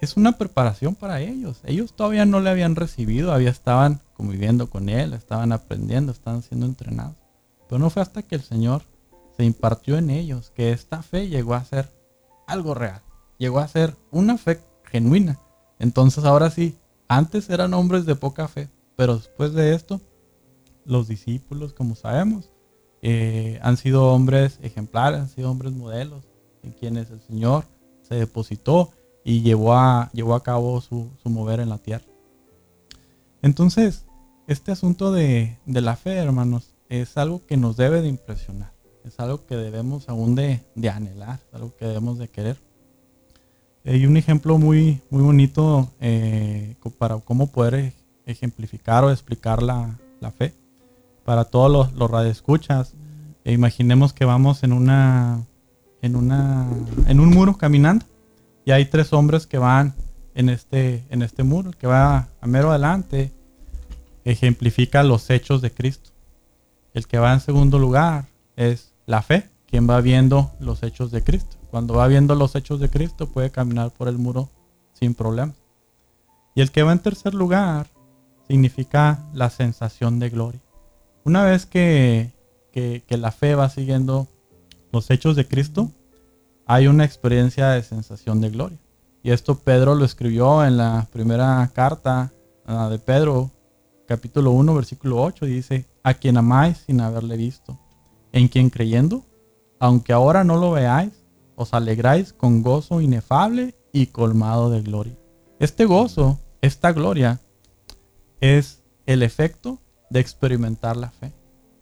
es 0.01 0.17
una 0.17 0.33
preparación 0.33 0.95
para 0.95 1.21
ellos. 1.21 1.61
Ellos 1.63 1.93
todavía 1.93 2.25
no 2.25 2.41
le 2.41 2.49
habían 2.49 2.75
recibido, 2.75 3.31
había 3.31 3.51
estaban 3.51 4.01
conviviendo 4.15 4.69
con 4.69 4.89
Él, 4.89 5.13
estaban 5.13 5.53
aprendiendo, 5.53 6.11
estaban 6.11 6.43
siendo 6.43 6.65
entrenados. 6.65 7.15
Pero 7.69 7.79
no 7.79 7.89
fue 7.89 8.01
hasta 8.01 8.21
que 8.21 8.35
el 8.35 8.41
Señor 8.41 8.81
se 9.37 9.45
impartió 9.45 9.97
en 9.97 10.09
ellos 10.09 10.51
que 10.53 10.73
esta 10.73 11.01
fe 11.03 11.29
llegó 11.29 11.53
a 11.53 11.63
ser 11.63 11.98
algo 12.49 12.73
real, 12.73 13.01
llegó 13.37 13.59
a 13.59 13.67
ser 13.67 13.95
una 14.11 14.37
fe 14.37 14.59
genuina. 14.85 15.39
Entonces 15.79 16.25
ahora 16.25 16.49
sí, 16.49 16.77
antes 17.07 17.49
eran 17.49 17.73
hombres 17.73 18.05
de 18.05 18.15
poca 18.15 18.47
fe, 18.47 18.69
pero 18.95 19.17
después 19.17 19.53
de 19.53 19.73
esto 19.75 20.01
los 20.85 21.07
discípulos, 21.07 21.73
como 21.73 21.95
sabemos, 21.95 22.51
eh, 23.01 23.59
han 23.61 23.77
sido 23.77 24.11
hombres 24.11 24.59
ejemplares, 24.61 25.21
han 25.21 25.29
sido 25.29 25.51
hombres 25.51 25.71
modelos, 25.73 26.25
en 26.63 26.71
quienes 26.71 27.09
el 27.11 27.21
Señor 27.21 27.65
se 28.01 28.15
depositó 28.15 28.91
y 29.23 29.41
llevó 29.41 29.73
a, 29.73 30.09
llevó 30.13 30.35
a 30.35 30.43
cabo 30.43 30.81
su, 30.81 31.11
mover 31.25 31.59
en 31.59 31.69
la 31.69 31.77
tierra. 31.77 32.05
Entonces, 33.41 34.05
este 34.47 34.71
asunto 34.71 35.11
de, 35.11 35.57
la 35.65 35.95
fe, 35.95 36.15
hermanos, 36.15 36.73
es 36.89 37.17
algo 37.17 37.45
que 37.45 37.55
nos 37.55 37.77
debe 37.77 38.01
de 38.01 38.09
impresionar, 38.09 38.73
es 39.03 39.19
algo 39.19 39.45
que 39.45 39.55
debemos 39.55 40.09
aún 40.09 40.35
de, 40.35 40.61
anhelar, 40.91 41.39
es 41.47 41.53
algo 41.53 41.75
que 41.75 41.85
debemos 41.85 42.17
de 42.17 42.27
querer. 42.27 42.57
Hay 43.85 44.05
un 44.05 44.17
ejemplo 44.17 44.57
muy, 44.57 45.01
muy 45.09 45.23
bonito 45.23 45.89
eh, 45.99 46.75
para 46.97 47.17
cómo 47.17 47.47
poder 47.47 47.93
ejemplificar 48.25 49.03
o 49.03 49.11
explicar 49.11 49.63
la, 49.63 49.97
la 50.19 50.31
fe 50.31 50.53
para 51.23 51.45
todos 51.45 51.71
los, 51.71 51.93
los 51.93 52.09
radioescuchas. 52.09 52.93
E 53.43 53.53
imaginemos 53.53 54.13
que 54.13 54.25
vamos 54.25 54.63
en 54.63 54.73
una, 54.73 55.45
en 56.01 56.15
una, 56.15 56.67
en 57.07 57.19
un 57.19 57.29
muro 57.29 57.57
caminando 57.57 58.05
y 58.65 58.71
hay 58.71 58.85
tres 58.85 59.13
hombres 59.13 59.47
que 59.47 59.57
van 59.57 59.93
en 60.35 60.49
este, 60.49 61.03
en 61.09 61.21
este 61.21 61.43
muro. 61.43 61.69
El 61.69 61.77
que 61.77 61.87
va 61.87 62.29
a 62.39 62.47
mero 62.47 62.69
adelante 62.69 63.31
ejemplifica 64.25 65.03
los 65.03 65.29
hechos 65.29 65.61
de 65.61 65.71
Cristo. 65.71 66.11
El 66.93 67.07
que 67.07 67.17
va 67.17 67.33
en 67.33 67.39
segundo 67.39 67.79
lugar 67.79 68.28
es 68.59 68.93
la 69.05 69.21
fe, 69.21 69.49
quien 69.67 69.89
va 69.89 70.01
viendo 70.01 70.51
los 70.59 70.83
hechos 70.83 71.11
de 71.11 71.23
Cristo. 71.23 71.55
Cuando 71.71 71.93
va 71.93 72.07
viendo 72.07 72.35
los 72.35 72.55
hechos 72.55 72.81
de 72.81 72.89
Cristo 72.89 73.29
puede 73.29 73.51
caminar 73.51 73.91
por 73.91 74.09
el 74.09 74.17
muro 74.17 74.49
sin 74.91 75.15
problemas. 75.15 75.55
Y 76.55 76.61
el 76.61 76.69
que 76.69 76.83
va 76.83 76.91
en 76.91 76.99
tercer 76.99 77.33
lugar 77.33 77.87
significa 78.49 79.25
la 79.33 79.49
sensación 79.49 80.19
de 80.19 80.29
gloria. 80.29 80.59
Una 81.23 81.45
vez 81.45 81.65
que, 81.65 82.33
la 83.07 83.31
fe 83.31 83.55
va 83.55 83.69
siguiendo 83.69 84.27
los 84.91 85.09
hechos 85.09 85.37
de 85.37 85.47
Cristo, 85.47 85.89
hay 86.65 86.87
una 86.87 87.05
experiencia 87.05 87.69
de 87.69 87.81
sensación 87.81 88.41
de 88.41 88.49
gloria. 88.49 88.79
Y 89.23 89.31
esto 89.31 89.55
Pedro 89.55 89.95
lo 89.95 90.03
escribió 90.03 90.65
en 90.65 90.75
la 90.75 91.07
primera 91.13 91.69
carta 91.73 92.33
de 92.89 92.99
Pedro, 92.99 93.51
capítulo 94.05 94.51
1, 94.51 94.75
versículo 94.75 95.21
8, 95.21 95.45
dice, 95.45 95.85
a 96.03 96.13
quien 96.13 96.35
amáis 96.35 96.79
sin 96.79 96.99
haberle 96.99 97.37
visto, 97.37 97.79
en 98.31 98.47
quien 98.47 98.69
creyendo, 98.69 99.25
aunque 99.79 100.13
ahora 100.13 100.43
no 100.43 100.57
lo 100.57 100.71
veáis, 100.71 101.13
os 101.55 101.73
alegráis 101.73 102.33
con 102.33 102.61
gozo 102.61 103.01
inefable 103.01 103.75
y 103.91 104.07
colmado 104.07 104.69
de 104.69 104.81
gloria. 104.81 105.17
Este 105.59 105.85
gozo, 105.85 106.39
esta 106.61 106.91
gloria, 106.91 107.39
es 108.39 108.81
el 109.05 109.23
efecto 109.23 109.79
de 110.09 110.19
experimentar 110.19 110.95
la 110.95 111.11
fe, 111.11 111.33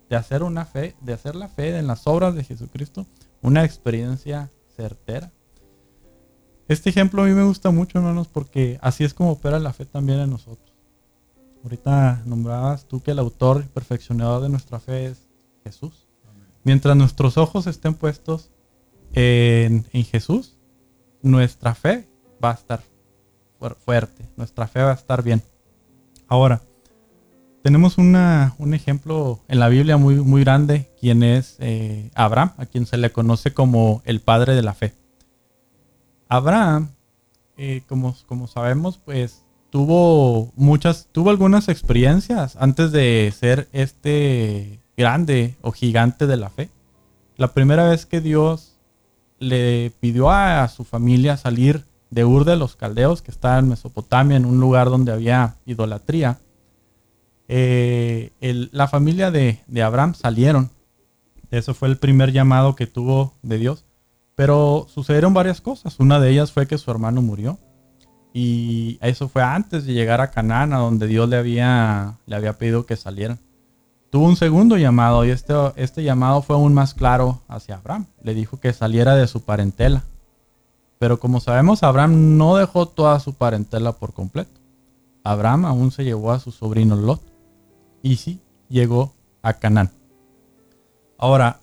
de 0.10 0.16
hacer 0.16 0.44
una 0.44 0.66
fe, 0.66 0.96
de 1.02 1.14
hacer 1.14 1.36
la 1.36 1.48
fe 1.48 1.78
en 1.78 1.88
las 1.88 2.08
obras 2.08 2.36
de 2.36 2.44
Jesucristo 2.44 3.06
una 3.42 3.64
experiencia 3.64 4.52
certera. 4.76 5.32
Este 6.68 6.90
ejemplo 6.90 7.22
a 7.22 7.26
mí 7.26 7.32
me 7.32 7.44
gusta 7.44 7.72
mucho, 7.72 8.00
hermanos, 8.00 8.28
porque 8.28 8.78
así 8.82 9.04
es 9.04 9.14
como 9.14 9.32
opera 9.32 9.60
la 9.60 9.74
fe 9.74 9.86
también 9.86 10.20
en 10.20 10.30
nosotros. 10.30 10.76
Ahorita 11.64 12.22
nombrabas 12.26 12.86
tú 12.86 13.02
que 13.02 13.12
el 13.12 13.20
autor 13.20 13.64
y 13.66 13.70
perfeccionador 13.70 14.42
de 14.42 14.50
nuestra 14.50 14.80
fe 14.80 15.06
es 15.06 15.28
Jesús. 15.64 16.07
Mientras 16.68 16.98
nuestros 16.98 17.38
ojos 17.38 17.66
estén 17.66 17.94
puestos 17.94 18.52
en, 19.14 19.86
Jesús, 20.04 20.58
nuestra 21.22 21.74
fe 21.74 22.10
va 22.44 22.52
a 22.52 22.56
estar 22.56 22.84
fuerte, 23.86 24.26
nuestra 24.36 24.68
fe 24.68 24.82
va 24.82 24.92
a 24.92 24.96
estar 24.96 25.24
bien. 25.24 25.42
Ahora, 26.28 26.62
tenemos 27.64 27.98
un 27.98 28.18
ejemplo 28.74 29.46
en 29.48 29.62
la 29.62 29.70
Biblia 29.70 29.96
muy, 29.96 30.16
muy 30.16 30.42
grande, 30.44 30.92
quien 31.00 31.24
es 31.24 31.56
eh, 31.60 32.12
Abraham, 32.16 32.52
a 32.58 32.66
quien 32.66 32.86
se 32.86 32.98
le 32.98 33.14
conoce 33.14 33.54
como 33.54 34.02
el 34.04 34.20
padre 34.20 34.54
de 34.54 34.64
la 34.64 34.74
fe. 34.74 34.94
Abraham, 36.28 36.90
eh, 37.56 37.84
como, 37.88 38.14
como 38.26 38.48
sabemos, 38.48 38.98
pues 38.98 39.46
tuvo 39.70 40.52
muchas, 40.58 41.08
tuvo 41.14 41.30
algunas 41.30 41.70
experiencias 41.70 42.58
antes 42.60 42.92
de 42.92 43.34
ser 43.34 43.70
este 43.72 44.82
grande 44.98 45.56
o 45.62 45.72
gigante 45.72 46.28
de 46.28 46.38
la 46.38 46.50
fe. 46.50 46.70
La 47.38 47.54
primera 47.54 47.88
vez 47.88 48.06
que 48.06 48.20
Dios 48.20 48.78
le 49.40 49.92
pidió 50.00 50.32
a, 50.32 50.68
su 50.68 50.84
familia 50.84 51.38
salir 51.38 51.86
de 52.10 52.26
Ur 52.26 52.44
de 52.44 52.56
los 52.56 52.76
Caldeos, 52.76 53.22
que 53.22 53.32
está 53.32 53.60
en 53.60 53.70
Mesopotamia, 53.70 54.36
en 54.36 54.46
un 54.46 54.60
lugar 54.60 54.90
donde 54.90 55.12
había 55.12 55.56
idolatría, 55.66 56.40
eh, 57.48 58.32
la 58.72 58.88
familia 58.88 59.30
de, 59.30 59.60
de, 59.68 59.84
Abraham 59.84 60.16
salieron. 60.16 60.72
Eso 61.52 61.74
fue 61.74 61.88
el 61.88 61.98
primer 61.98 62.32
llamado 62.32 62.76
que 62.76 62.88
tuvo 62.88 63.34
de 63.44 63.58
Dios. 63.58 63.86
Pero 64.36 64.88
sucedieron 64.90 65.34
varias 65.34 65.62
cosas. 65.62 66.00
Una 66.00 66.20
de 66.20 66.30
ellas 66.30 66.52
fue 66.52 66.68
que 66.68 66.78
su 66.78 66.92
hermano 66.92 67.22
murió. 67.22 67.58
Y 68.34 69.00
eso 69.02 69.30
fue 69.30 69.42
antes 69.42 69.86
de 69.86 69.94
llegar 69.94 70.22
a 70.22 70.32
Canaán, 70.32 70.74
a 70.74 70.78
donde 70.78 71.08
Dios 71.08 71.30
le 71.30 71.38
había, 71.38 72.18
le 72.26 72.36
había 72.36 72.58
pedido 72.58 72.86
que 72.86 72.96
salieran. 72.96 73.40
Tuvo 74.10 74.26
un 74.26 74.38
segundo 74.38 74.78
llamado 74.78 75.26
y 75.26 75.32
este, 75.32 75.54
este 75.76 76.02
llamado 76.02 76.42
fue 76.42 76.56
aún 76.56 76.74
más 76.74 76.94
claro 76.94 77.42
hacia 77.50 77.76
Abraham. 77.76 78.06
Le 78.22 78.34
dijo 78.34 78.60
que 78.60 78.72
saliera 78.72 79.16
de 79.16 79.28
su 79.28 79.42
parentela. 79.44 80.04
Pero 80.98 81.20
como 81.20 81.42
sabemos, 81.42 81.84
Abraham 81.84 82.38
no 82.38 82.56
dejó 82.56 82.88
toda 82.88 83.20
su 83.20 83.34
parentela 83.34 83.92
por 83.92 84.14
completo. 84.14 84.62
Abraham 85.24 85.66
aún 85.66 85.92
se 85.92 86.06
llevó 86.06 86.32
a 86.32 86.40
su 86.40 86.52
sobrino 86.52 86.96
Lot. 86.96 87.22
Y 88.02 88.16
sí, 88.16 88.40
llegó 88.70 89.14
a 89.42 89.54
Canaán. 89.54 89.92
Ahora, 91.18 91.60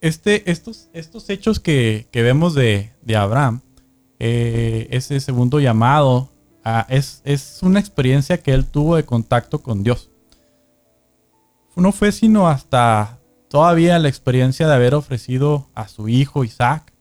este, 0.00 0.50
estos, 0.50 0.88
estos 0.92 1.30
hechos 1.30 1.60
que, 1.60 2.08
vemos 2.12 2.54
de, 2.54 2.90
Abraham, 3.16 3.60
eh, 4.18 4.88
ese 4.90 5.20
segundo 5.20 5.60
llamado, 5.60 6.28
ah, 6.64 6.86
es, 6.88 7.22
es 7.24 7.60
una 7.62 7.78
experiencia 7.78 8.38
que 8.38 8.52
él 8.52 8.66
tuvo 8.66 8.96
de 8.96 9.04
contacto 9.04 9.60
con 9.60 9.84
Dios 9.84 10.10
no 11.76 11.92
fue 11.92 12.12
sino 12.12 12.48
hasta 12.48 13.18
todavía 13.48 13.98
la 13.98 14.08
experiencia 14.08 14.66
de 14.66 14.74
haber 14.74 14.94
ofrecido 14.94 15.68
a 15.74 15.88
su 15.88 16.08
hijo 16.08 16.44
Isaac 16.44 16.92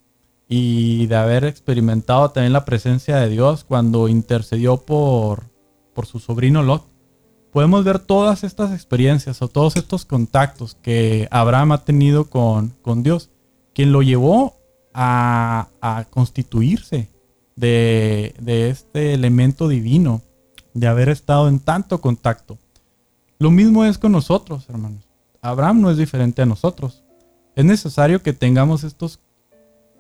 y 0.48 1.08
de 1.08 1.16
haber 1.16 1.46
experimentado 1.46 2.30
también 2.32 2.54
la 2.54 2.66
presencia 2.66 3.18
de 3.18 3.30
Dios 3.30 3.64
cuando 3.64 4.08
intercedió 4.08 4.78
por, 4.78 5.46
por 5.94 6.06
su 6.06 6.20
sobrino 6.20 6.64
Lot. 6.64 6.86
Podemos 7.52 7.84
ver 7.84 8.00
todas 8.00 8.44
estas 8.44 8.72
experiencias 8.72 9.42
o 9.42 9.48
todos 9.48 9.76
estos 9.76 10.06
contactos 10.06 10.76
que 10.76 11.28
Abraham 11.32 11.74
ha 11.74 11.86
tenido 11.86 12.30
con, 12.30 12.70
con 12.82 13.04
Dios, 13.04 13.30
quien 13.74 13.92
lo 13.92 14.02
llevó 14.02 14.56
a, 14.94 15.68
a 15.82 16.06
constituirse 16.10 17.10
de, 17.56 18.36
de 18.40 18.70
este 18.70 19.14
elemento 19.14 19.68
divino, 19.68 20.22
de 20.74 20.88
haber 20.88 21.10
estado 21.10 21.48
en 21.48 21.60
tanto 21.60 22.02
contacto. 22.02 22.58
Lo 23.40 23.52
mismo 23.52 23.86
es 23.86 23.98
con 23.98 24.12
nosotros, 24.12 24.70
hermanos. 24.70 25.08
Abraham 25.42 25.82
no 25.82 25.92
es 25.92 25.98
diferente 25.98 26.42
a 26.42 26.46
nosotros. 26.46 27.04
Es 27.56 27.66
necesario 27.66 28.22
que 28.24 28.34
tengamos 28.34 28.84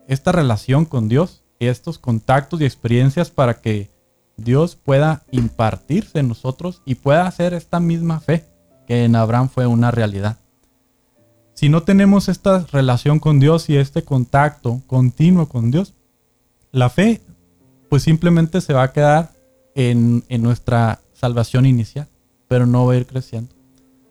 esta 0.07 0.31
relación 0.31 0.85
con 0.85 1.09
Dios 1.09 1.43
estos 1.69 1.99
contactos 1.99 2.61
y 2.61 2.65
experiencias 2.65 3.29
para 3.29 3.61
que 3.61 3.89
Dios 4.37 4.75
pueda 4.75 5.23
impartirse 5.31 6.19
en 6.19 6.27
nosotros 6.27 6.81
y 6.85 6.95
pueda 6.95 7.27
hacer 7.27 7.53
esta 7.53 7.79
misma 7.79 8.19
fe 8.19 8.45
que 8.87 9.05
en 9.05 9.15
Abraham 9.15 9.49
fue 9.49 9.67
una 9.67 9.91
realidad. 9.91 10.37
Si 11.53 11.69
no 11.69 11.83
tenemos 11.83 12.29
esta 12.29 12.65
relación 12.71 13.19
con 13.19 13.39
Dios 13.39 13.69
y 13.69 13.77
este 13.77 14.03
contacto 14.03 14.81
continuo 14.87 15.47
con 15.47 15.71
Dios, 15.71 15.93
la 16.71 16.89
fe 16.89 17.21
pues 17.89 18.03
simplemente 18.03 18.59
se 18.59 18.73
va 18.73 18.83
a 18.83 18.91
quedar 18.91 19.31
en 19.75 20.23
nuestra 20.41 20.99
salvación 21.13 21.65
inicial 21.65 22.07
pero 22.53 22.67
no 22.67 22.85
va 22.85 22.93
a 22.93 22.97
ir 22.97 23.07
creciendo. 23.07 23.51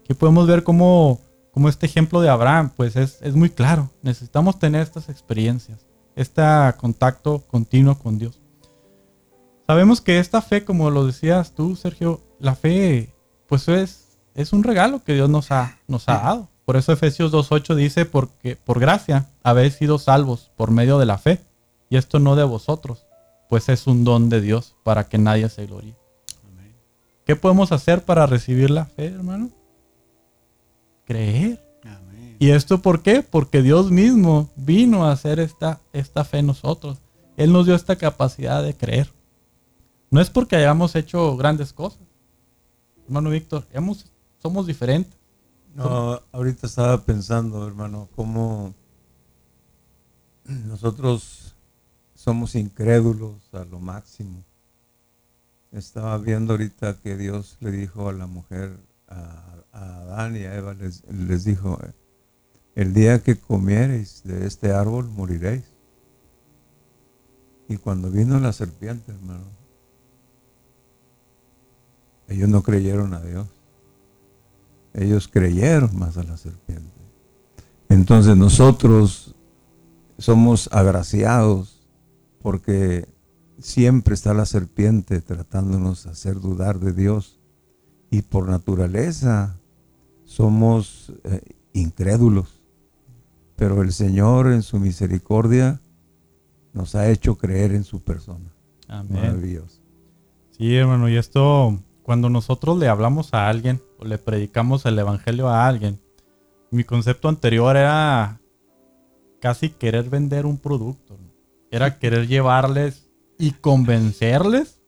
Aquí 0.01 0.15
podemos 0.15 0.49
ver 0.49 0.65
cómo, 0.65 1.21
este 1.69 1.87
ejemplo 1.87 2.21
de 2.21 2.29
Abraham, 2.29 2.73
pues 2.77 2.97
es, 2.97 3.23
es 3.23 3.37
muy 3.37 3.51
claro. 3.51 3.89
Necesitamos 4.03 4.59
tener 4.59 4.83
estas 4.83 5.09
experiencias, 5.09 5.87
este 6.17 6.43
contacto 6.77 7.45
continuo 7.47 7.97
con 7.97 8.19
Dios. 8.19 8.41
Sabemos 9.69 10.01
que 10.01 10.19
esta 10.19 10.43
fe, 10.43 10.65
como 10.65 10.91
lo 10.91 11.07
decías 11.07 11.53
tú, 11.53 11.77
Sergio, 11.77 12.21
la 12.41 12.57
fe, 12.57 13.15
pues 13.47 13.69
es, 13.69 14.19
es 14.35 14.53
un 14.53 14.65
regalo 14.65 15.05
que 15.05 15.15
Dios 15.15 15.31
nos 15.31 15.53
ha, 15.53 15.79
nos 15.87 16.09
ha 16.09 16.15
dado. 16.15 16.49
Por 16.65 16.77
eso 16.77 16.91
Efesios 16.91 17.33
2.8 17.33 17.77
dice, 17.77 18.07
porque 18.07 18.57
por 18.57 18.81
gracia 18.81 19.29
habéis 19.45 19.75
sido 19.75 20.01
salvos 20.01 20.51
por 20.57 20.73
medio 20.73 20.99
de 20.99 21.07
la 21.07 21.19
fe, 21.19 21.41
y 21.89 21.97
esto 21.97 22.19
no 22.19 22.35
de 22.35 22.43
vosotros, 22.43 23.07
pues 23.49 23.69
es 23.69 23.87
un 23.87 24.03
don 24.03 24.29
de 24.31 24.41
Dios 24.41 24.75
para 24.83 25.09
que 25.09 25.19
nadie 25.19 25.49
se 25.49 25.65
gloríe. 25.67 26.02
¿Qué 27.25 27.37
podemos 27.37 27.73
hacer 27.73 28.05
para 28.05 28.27
recibir 28.27 28.71
la 28.71 28.87
fe, 28.87 29.07
hermano? 29.07 29.51
Creer. 31.05 31.61
¿Y 32.39 32.51
esto 32.51 32.83
por 32.83 33.03
qué? 33.03 33.23
Porque 33.23 33.63
Dios 33.63 33.93
mismo 33.93 34.51
vino 34.57 35.05
a 35.05 35.13
hacer 35.13 35.39
esta, 35.39 35.81
esta 35.93 36.25
fe 36.25 36.39
en 36.39 36.47
nosotros. 36.47 36.99
Él 37.37 37.53
nos 37.53 37.67
dio 37.67 37.77
esta 37.77 37.95
capacidad 37.95 38.65
de 38.65 38.75
creer. 38.75 39.13
No 40.11 40.21
es 40.21 40.29
porque 40.29 40.57
hayamos 40.57 40.97
hecho 40.97 41.37
grandes 41.37 41.73
cosas. 41.73 42.01
Hermano 43.05 43.31
Víctor, 43.31 43.65
hemos, 43.73 44.07
somos 44.39 44.67
diferentes. 44.67 45.17
No, 45.75 46.21
ahorita 46.33 46.67
estaba 46.67 47.01
pensando, 47.03 47.67
hermano, 47.67 48.09
cómo 48.17 48.75
nosotros 50.45 51.55
somos 52.15 52.55
incrédulos 52.57 53.37
a 53.53 53.65
lo 53.65 53.79
máximo. 53.79 54.45
Estaba 55.73 56.19
viendo 56.19 56.53
ahorita 56.53 56.99
que 57.03 57.17
Dios 57.17 57.57
le 57.61 57.71
dijo 57.71 58.09
a 58.09 58.13
la 58.13 58.27
mujer, 58.27 58.77
a, 59.09 59.49
Adán 59.73 60.37
y 60.37 60.41
a 60.41 60.55
Eva, 60.55 60.75
les, 60.75 61.03
les 61.11 61.45
dijo, 61.45 61.79
el 62.75 62.93
día 62.93 63.23
que 63.23 63.37
comiereis 63.37 64.23
de 64.25 64.47
este 64.47 64.73
árbol 64.73 65.09
moriréis. 65.09 65.65
Y 67.69 67.79
cuando 67.79 68.11
vino 68.11 68.39
la 68.39 68.53
serpiente, 68.53 69.13
hermano, 69.13 69.47
ellos 72.29 72.49
no 72.49 72.63
creyeron 72.63 73.15
a 73.15 73.21
Dios. 73.21 73.47
Ellos 74.95 75.29
creyeron 75.29 75.99
más 75.99 76.17
a 76.19 76.23
la 76.23 76.37
serpiente. 76.37 76.93
Entonces 77.89 78.37
nosotros 78.37 79.35
somos 80.19 80.69
agraciados 80.73 81.87
porque 82.41 83.07
siempre 83.63 84.15
está 84.15 84.35
la 84.35 84.47
serpiente 84.47 85.21
tratándonos 85.21 86.05
de 86.05 86.11
hacer 86.11 86.41
dudar 86.41 86.81
de 86.81 86.93
Dios. 86.93 87.39
Y 88.11 88.23
por 88.23 88.49
naturaleza 88.49 89.57
somos 90.25 91.13
eh, 91.25 91.41
incrédulos. 91.73 92.61
Pero 93.57 93.83
el 93.83 93.93
Señor 93.93 94.49
en 94.53 94.63
su 94.63 94.79
misericordia 94.79 95.81
nos 96.73 96.95
ha 96.95 97.09
hecho 97.09 97.37
creer 97.37 97.73
en 97.73 97.85
su 97.85 98.03
persona. 98.03 98.53
Amén. 98.89 99.63
Sí, 100.51 100.77
hermano, 100.77 101.09
y 101.09 101.17
esto, 101.17 101.79
cuando 102.03 102.29
nosotros 102.29 102.79
le 102.79 102.89
hablamos 102.89 103.33
a 103.33 103.49
alguien 103.49 103.81
o 103.99 104.05
le 104.05 104.19
predicamos 104.19 104.85
el 104.85 104.99
Evangelio 104.99 105.49
a 105.49 105.67
alguien, 105.67 106.01
mi 106.71 106.85
concepto 106.85 107.29
anterior 107.29 107.77
era 107.77 108.41
casi 109.41 109.71
querer 109.71 110.09
vender 110.11 110.45
un 110.47 110.59
producto. 110.59 111.19
Era 111.71 111.99
querer 111.99 112.27
llevarles 112.29 113.12
y 113.39 113.53
convencerles 113.53 114.81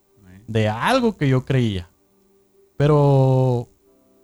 de 0.47 0.69
algo 0.69 1.17
que 1.17 1.27
yo 1.29 1.45
creía. 1.45 1.89
Pero 2.77 3.69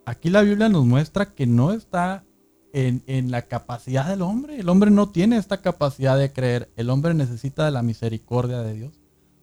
aquí 0.06 0.30
la 0.30 0.42
Biblia 0.42 0.70
nos 0.70 0.86
muestra 0.86 1.34
que 1.34 1.48
no 1.48 1.72
está 1.72 2.24
en, 2.74 3.04
en, 3.08 3.32
la 3.32 3.44
capacidad 3.44 4.08
del 4.08 4.22
hombre. 4.22 4.60
El 4.60 4.70
hombre 4.70 4.92
no 4.92 5.10
tiene 5.10 5.38
esta 5.38 5.62
capacidad 5.62 6.18
de 6.18 6.32
creer. 6.32 6.70
El 6.76 6.90
hombre 6.90 7.14
necesita 7.14 7.66
de 7.66 7.72
la 7.72 7.82
misericordia 7.82 8.62
de 8.62 8.74
Dios. 8.74 9.00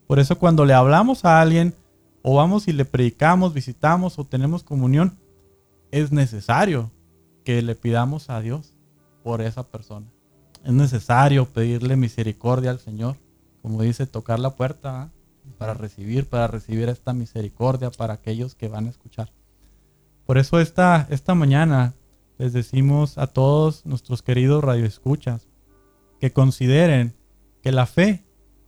Por 0.06 0.18
eso 0.18 0.38
cuando 0.38 0.64
le 0.64 0.72
hablamos 0.72 1.24
a 1.24 1.40
alguien, 1.40 1.74
o 2.22 2.36
vamos 2.36 2.68
y 2.68 2.72
le 2.72 2.84
predicamos, 2.84 3.54
visitamos 3.54 4.18
o 4.18 4.24
tenemos 4.24 4.62
comunión, 4.62 5.18
es 5.90 6.12
necesario 6.12 6.90
que 7.44 7.62
le 7.62 7.74
pidamos 7.74 8.30
a 8.30 8.40
Dios 8.40 8.74
por 9.22 9.40
esa 9.40 9.62
persona. 9.64 10.06
Es 10.64 10.72
necesario 10.72 11.46
pedirle 11.46 11.96
misericordia 11.96 12.70
al 12.70 12.78
Señor, 12.78 13.16
como 13.62 13.82
dice, 13.82 14.06
tocar 14.06 14.38
la 14.38 14.56
puerta 14.56 15.10
para 15.58 15.74
recibir, 15.74 16.26
para 16.26 16.46
recibir 16.46 16.88
esta 16.88 17.12
misericordia 17.12 17.90
para 17.90 18.14
aquellos 18.14 18.54
que 18.54 18.68
van 18.68 18.86
a 18.86 18.90
escuchar. 18.90 19.32
Por 20.26 20.38
eso 20.38 20.60
esta, 20.60 21.06
esta 21.10 21.34
mañana 21.34 21.94
les 22.36 22.52
decimos 22.52 23.18
a 23.18 23.26
todos 23.26 23.84
nuestros 23.86 24.22
queridos 24.22 24.62
radioescuchas 24.62 25.48
que 26.20 26.32
consideren 26.32 27.14
que 27.62 27.72
la 27.72 27.86
fe 27.86 28.24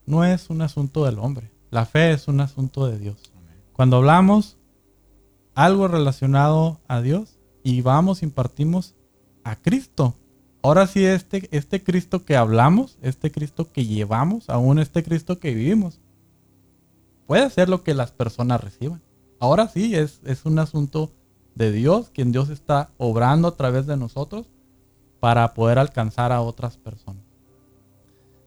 no 0.06 0.24
es 0.24 0.50
un 0.50 0.62
asunto 0.62 1.04
del 1.04 1.18
hombre, 1.18 1.50
la 1.70 1.86
fe 1.86 2.12
es 2.12 2.28
un 2.28 2.40
asunto 2.40 2.86
de 2.86 2.98
Dios. 2.98 3.32
Cuando 3.72 3.98
hablamos 3.98 4.58
algo 5.54 5.88
relacionado 5.88 6.80
a 6.88 7.00
Dios 7.00 7.38
y 7.62 7.82
vamos, 7.82 8.22
impartimos 8.22 8.94
a 9.44 9.56
Cristo. 9.56 10.16
Ahora 10.62 10.86
sí, 10.86 11.04
este, 11.04 11.48
este 11.56 11.82
Cristo 11.82 12.24
que 12.24 12.36
hablamos, 12.36 12.98
este 13.00 13.30
Cristo 13.30 13.72
que 13.72 13.86
llevamos, 13.86 14.50
aún 14.50 14.78
este 14.78 15.02
Cristo 15.02 15.38
que 15.38 15.54
vivimos, 15.54 16.00
puede 17.26 17.48
ser 17.50 17.68
lo 17.68 17.82
que 17.82 17.94
las 17.94 18.12
personas 18.12 18.62
reciban. 18.62 19.02
Ahora 19.38 19.68
sí, 19.68 19.94
es, 19.94 20.20
es 20.24 20.44
un 20.44 20.58
asunto 20.58 21.10
de 21.54 21.72
Dios, 21.72 22.10
quien 22.10 22.30
Dios 22.30 22.50
está 22.50 22.90
obrando 22.98 23.48
a 23.48 23.56
través 23.56 23.86
de 23.86 23.96
nosotros 23.96 24.50
para 25.18 25.54
poder 25.54 25.78
alcanzar 25.78 26.32
a 26.32 26.42
otras 26.42 26.76
personas. 26.76 27.22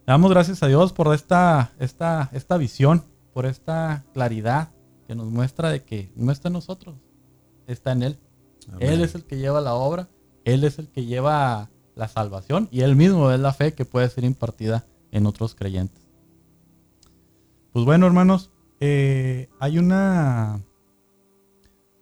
Le 0.06 0.12
damos 0.12 0.32
gracias 0.32 0.62
a 0.62 0.68
Dios 0.68 0.94
por 0.94 1.14
esta, 1.14 1.72
esta, 1.80 2.30
esta 2.34 2.58
visión, 2.58 3.04
por 3.34 3.46
esta 3.46 4.04
claridad 4.14 4.70
que 5.08 5.16
nos 5.16 5.28
muestra 5.28 5.70
de 5.70 5.84
que 5.84 6.12
no 6.16 6.32
está 6.32 6.50
en 6.50 6.54
nosotros, 6.54 6.96
está 7.68 7.92
en 7.92 8.04
Él. 8.04 8.20
Él 8.80 9.02
es 9.02 9.16
el 9.16 9.24
que 9.24 9.38
lleva 9.38 9.62
la 9.62 9.74
obra, 9.74 10.10
Él 10.46 10.64
es 10.64 10.78
el 10.78 10.90
que 10.90 11.06
lleva 11.06 11.70
la 11.96 12.08
salvación 12.08 12.68
y 12.72 12.82
Él 12.82 12.96
mismo 12.96 13.32
es 13.32 13.40
la 13.40 13.54
fe 13.54 13.74
que 13.74 13.86
puede 13.86 14.10
ser 14.10 14.24
impartida 14.24 14.86
en 15.12 15.26
otros 15.26 15.56
creyentes. 15.56 16.02
Pues 17.72 17.86
bueno, 17.86 18.06
hermanos, 18.06 18.52
eh, 18.80 19.50
hay 19.60 19.78
una 19.78 20.62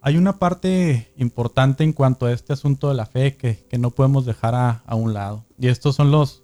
hay 0.01 0.17
una 0.17 0.39
parte 0.39 1.13
importante 1.15 1.84
en 1.84 1.93
cuanto 1.93 2.25
a 2.25 2.32
este 2.32 2.54
asunto 2.54 2.89
de 2.89 2.95
la 2.95 3.06
fe 3.06 3.38
que, 3.38 3.67
no 3.77 3.91
podemos 3.91 4.25
dejar 4.25 4.56
a, 4.56 4.82
a, 4.88 4.95
un 4.95 5.13
lado. 5.13 5.45
Y 5.60 5.67
estos 5.67 5.95
son 5.95 6.10
los, 6.10 6.43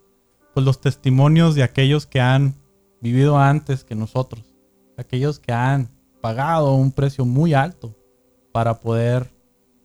pues 0.53 0.63
los 0.63 0.79
testimonios 0.79 1.55
de 1.55 1.63
aquellos 1.63 2.05
que 2.05 2.21
han 2.21 2.53
vivido 3.01 3.39
antes 3.39 3.83
que 3.83 3.95
nosotros. 3.95 4.43
Aquellos 4.95 5.39
que 5.39 5.53
han 5.53 5.89
pagado 6.21 6.75
un 6.75 6.91
precio 6.91 7.25
muy 7.25 7.55
alto 7.55 7.95
para 8.51 8.79
poder 8.79 9.31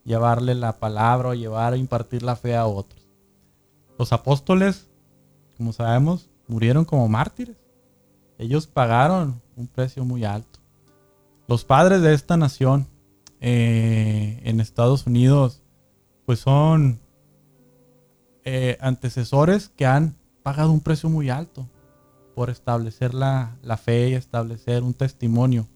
llevarle 0.03 0.53
la 0.53 0.79
palabra 0.79 1.29
o 1.29 1.33
llevar 1.33 1.73
a 1.73 1.77
impartir 1.77 2.21
la 2.21 2.35
fe 2.35 2.55
a 2.55 2.65
otros. 2.67 3.02
Los 3.97 4.13
apóstoles, 4.13 4.89
como 5.57 5.73
sabemos, 5.73 6.29
murieron 6.47 6.85
como 6.85 7.07
mártires. 7.07 7.57
Ellos 8.37 8.67
pagaron 8.67 9.41
un 9.55 9.67
precio 9.67 10.03
muy 10.03 10.25
alto. 10.25 10.59
Los 11.47 11.65
padres 11.65 12.01
de 12.01 12.13
esta 12.13 12.37
nación 12.37 12.87
eh, 13.39 14.41
en 14.43 14.59
Estados 14.59 15.05
Unidos, 15.05 15.61
pues 16.25 16.39
son 16.39 16.99
eh, 18.43 18.77
antecesores 18.81 19.69
que 19.69 19.85
han 19.85 20.15
pagado 20.41 20.71
un 20.71 20.81
precio 20.81 21.09
muy 21.09 21.29
alto 21.29 21.67
por 22.35 22.49
establecer 22.49 23.13
la, 23.13 23.57
la 23.61 23.77
fe 23.77 24.09
y 24.09 24.13
establecer 24.13 24.83
un 24.83 24.93
testimonio 24.93 25.67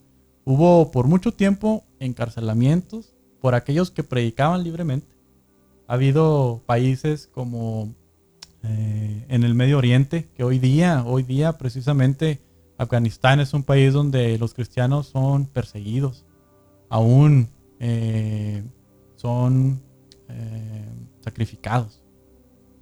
Hubo 0.49 0.91
por 0.91 1.07
mucho 1.07 1.33
tiempo 1.33 1.83
encarcelamientos 1.99 3.13
por 3.41 3.53
aquellos 3.53 3.91
que 3.91 4.05
predicaban 4.05 4.63
libremente. 4.63 5.13
Ha 5.89 5.95
habido 5.95 6.61
países 6.65 7.27
como 7.27 7.93
eh, 8.63 9.25
en 9.29 9.43
el 9.43 9.53
Medio 9.53 9.77
Oriente, 9.77 10.29
que 10.35 10.43
hoy 10.43 10.59
día, 10.59 11.03
hoy 11.05 11.23
día 11.23 11.57
precisamente 11.57 12.39
Afganistán 12.77 13.39
es 13.39 13.53
un 13.53 13.63
país 13.63 13.93
donde 13.93 14.37
los 14.37 14.53
cristianos 14.53 15.07
son 15.07 15.45
perseguidos, 15.45 16.25
aún 16.89 17.47
eh, 17.79 18.63
son 19.15 19.81
eh, 20.29 20.85
sacrificados. 21.21 22.03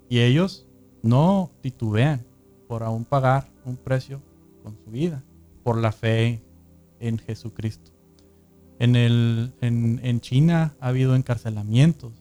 Y 0.09 0.19
ellos 0.19 0.67
no 1.01 1.51
titubean 1.61 2.25
por 2.67 2.83
aún 2.83 3.05
pagar 3.05 3.47
un 3.65 3.77
precio 3.77 4.21
con 4.63 4.77
su 4.83 4.91
vida 4.91 5.23
por 5.63 5.77
la 5.77 5.91
fe 5.91 6.41
en 6.99 7.17
Jesucristo. 7.17 7.91
En, 8.77 8.95
el, 8.95 9.53
en, 9.61 10.19
China 10.19 10.75
ha 10.79 10.89
habido 10.89 11.15
encarcelamientos 11.15 12.11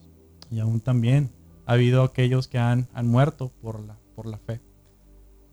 y 0.49 0.59
aún 0.59 0.79
también 0.79 1.29
ha 1.65 1.73
habido 1.73 2.03
aquellos 2.03 2.47
que 2.47 2.57
han, 2.57 2.87
han 2.93 3.07
muerto 3.07 3.51
por 3.61 3.79
la, 3.79 3.97
por 4.15 4.25
la 4.25 4.37
fe. 4.37 4.61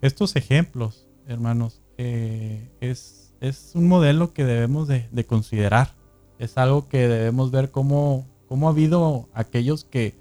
Estos 0.01 0.37
ejemplos, 0.37 1.07
hermanos, 1.27 1.81
eh, 1.97 2.71
es, 2.81 3.35
es, 3.41 3.73
un 3.75 3.89
modelo 3.89 4.33
que 4.33 4.45
debemos 4.45 4.89
de, 4.89 5.27
considerar. 5.27 5.95
Es 6.39 6.59
algo 6.59 6.89
que 6.89 7.07
debemos 7.09 7.51
ver 7.51 7.71
cómo, 7.71 8.27
cómo 8.49 8.67
ha 8.67 8.73
habido 8.73 9.29
aquellos 9.33 9.85
que 9.85 10.15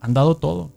han 0.00 0.14
dado 0.14 0.36
todo. 0.36 0.72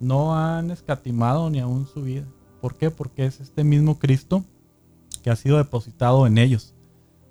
No 0.00 0.36
han 0.36 0.70
escatimado 0.70 1.48
ni 1.48 1.60
aún 1.60 1.86
su 1.86 2.02
vida. 2.02 2.26
¿Por 2.60 2.76
qué? 2.76 2.90
Porque 2.90 3.24
es 3.24 3.40
este 3.40 3.64
mismo 3.64 3.98
Cristo 3.98 4.44
que 5.22 5.30
ha 5.30 5.36
sido 5.36 5.56
depositado 5.56 6.26
en 6.26 6.36
ellos. 6.36 6.74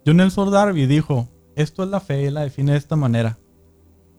John 0.06 0.18
Nelson 0.18 0.52
Darby 0.52 0.88
dijo, 0.88 1.28
esto 1.56 1.84
es 1.84 1.90
la 1.90 2.00
fe, 2.00 2.24
y 2.24 2.30
la 2.32 2.42
define 2.42 2.74
de 2.74 2.78
esta 2.78 2.96
manera. 2.96 3.38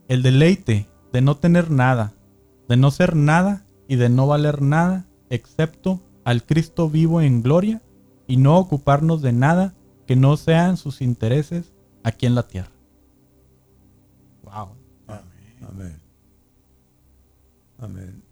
El 0.09 0.23
deleite 0.23 0.87
de 1.17 1.23
no 1.23 1.39
tener 1.39 1.71
nada, 1.71 2.13
de 2.69 2.77
no 2.77 2.91
ser 2.91 3.17
nada 3.17 3.65
y 3.89 3.97
de 3.97 4.11
no 4.11 4.27
valer 4.27 4.61
nada, 4.61 5.07
excepto 5.31 6.03
al 6.25 6.45
Cristo 6.45 6.91
vivo 6.91 7.23
en 7.23 7.41
gloria 7.41 7.81
y 8.27 8.37
no 8.37 8.59
ocuparnos 8.59 9.23
de 9.23 9.33
nada 9.33 9.73
que 10.07 10.15
no 10.15 10.37
sean 10.37 10.77
sus 10.77 11.01
intereses 11.01 11.73
aquí 12.03 12.27
en 12.27 12.35
la 12.35 12.47
tierra. 12.47 12.71
Wow. 14.43 14.77
Amén. 15.67 16.03
Amén. 17.79 18.23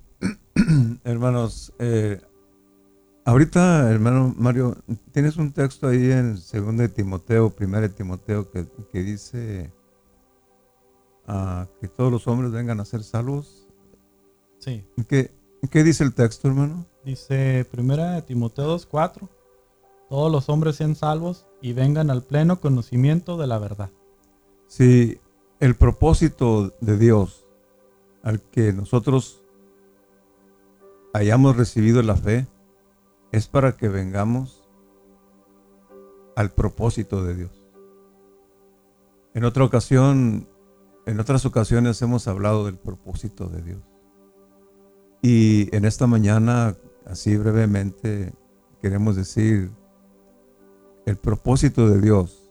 Hermanos, 1.04 1.72
eh, 1.78 2.20
Ahorita, 3.24 3.90
hermano 3.90 4.34
Mario, 4.36 4.76
tienes 5.12 5.38
un 5.38 5.52
texto 5.52 5.88
ahí 5.88 6.10
en 6.10 6.34
2 6.34 6.76
de 6.76 6.90
Timoteo, 6.90 7.50
1 7.58 7.80
de 7.80 7.88
Timoteo, 7.88 8.50
que, 8.50 8.66
que 8.92 9.02
dice 9.02 9.72
ah, 11.26 11.66
que 11.80 11.88
todos 11.88 12.10
los 12.10 12.26
hombres 12.26 12.52
vengan 12.52 12.80
a 12.80 12.84
ser 12.84 13.02
salvos. 13.02 13.68
Sí. 14.58 14.84
¿Qué, 15.08 15.30
qué 15.70 15.82
dice 15.82 16.04
el 16.04 16.14
texto, 16.14 16.48
hermano? 16.48 16.86
Dice 17.04 17.66
1 17.76 17.96
de 17.96 18.22
Timoteo 18.22 18.76
2.4, 18.76 19.28
todos 20.08 20.32
los 20.32 20.48
hombres 20.48 20.76
sean 20.76 20.96
salvos 20.96 21.46
y 21.60 21.72
vengan 21.72 22.10
al 22.10 22.22
pleno 22.22 22.60
conocimiento 22.60 23.36
de 23.36 23.46
la 23.46 23.58
verdad. 23.58 23.90
Sí, 24.66 25.18
el 25.60 25.76
propósito 25.76 26.72
de 26.80 26.96
Dios 26.96 27.44
al 28.24 28.40
que 28.40 28.72
nosotros 28.72 29.42
hayamos 31.12 31.56
recibido 31.56 32.02
la 32.02 32.16
fe, 32.16 32.46
es 33.30 33.46
para 33.46 33.76
que 33.76 33.88
vengamos 33.88 34.66
al 36.34 36.50
propósito 36.50 37.22
de 37.22 37.34
Dios. 37.34 37.62
En 39.34 39.44
otra 39.44 39.64
ocasión, 39.64 40.48
en 41.06 41.20
otras 41.20 41.44
ocasiones 41.44 42.00
hemos 42.02 42.26
hablado 42.28 42.64
del 42.66 42.76
propósito 42.76 43.46
de 43.48 43.62
Dios. 43.62 43.82
Y 45.22 45.74
en 45.74 45.84
esta 45.84 46.06
mañana, 46.06 46.76
así 47.06 47.36
brevemente, 47.36 48.32
queremos 48.80 49.16
decir, 49.16 49.70
el 51.06 51.16
propósito 51.16 51.88
de 51.88 52.00
Dios 52.00 52.50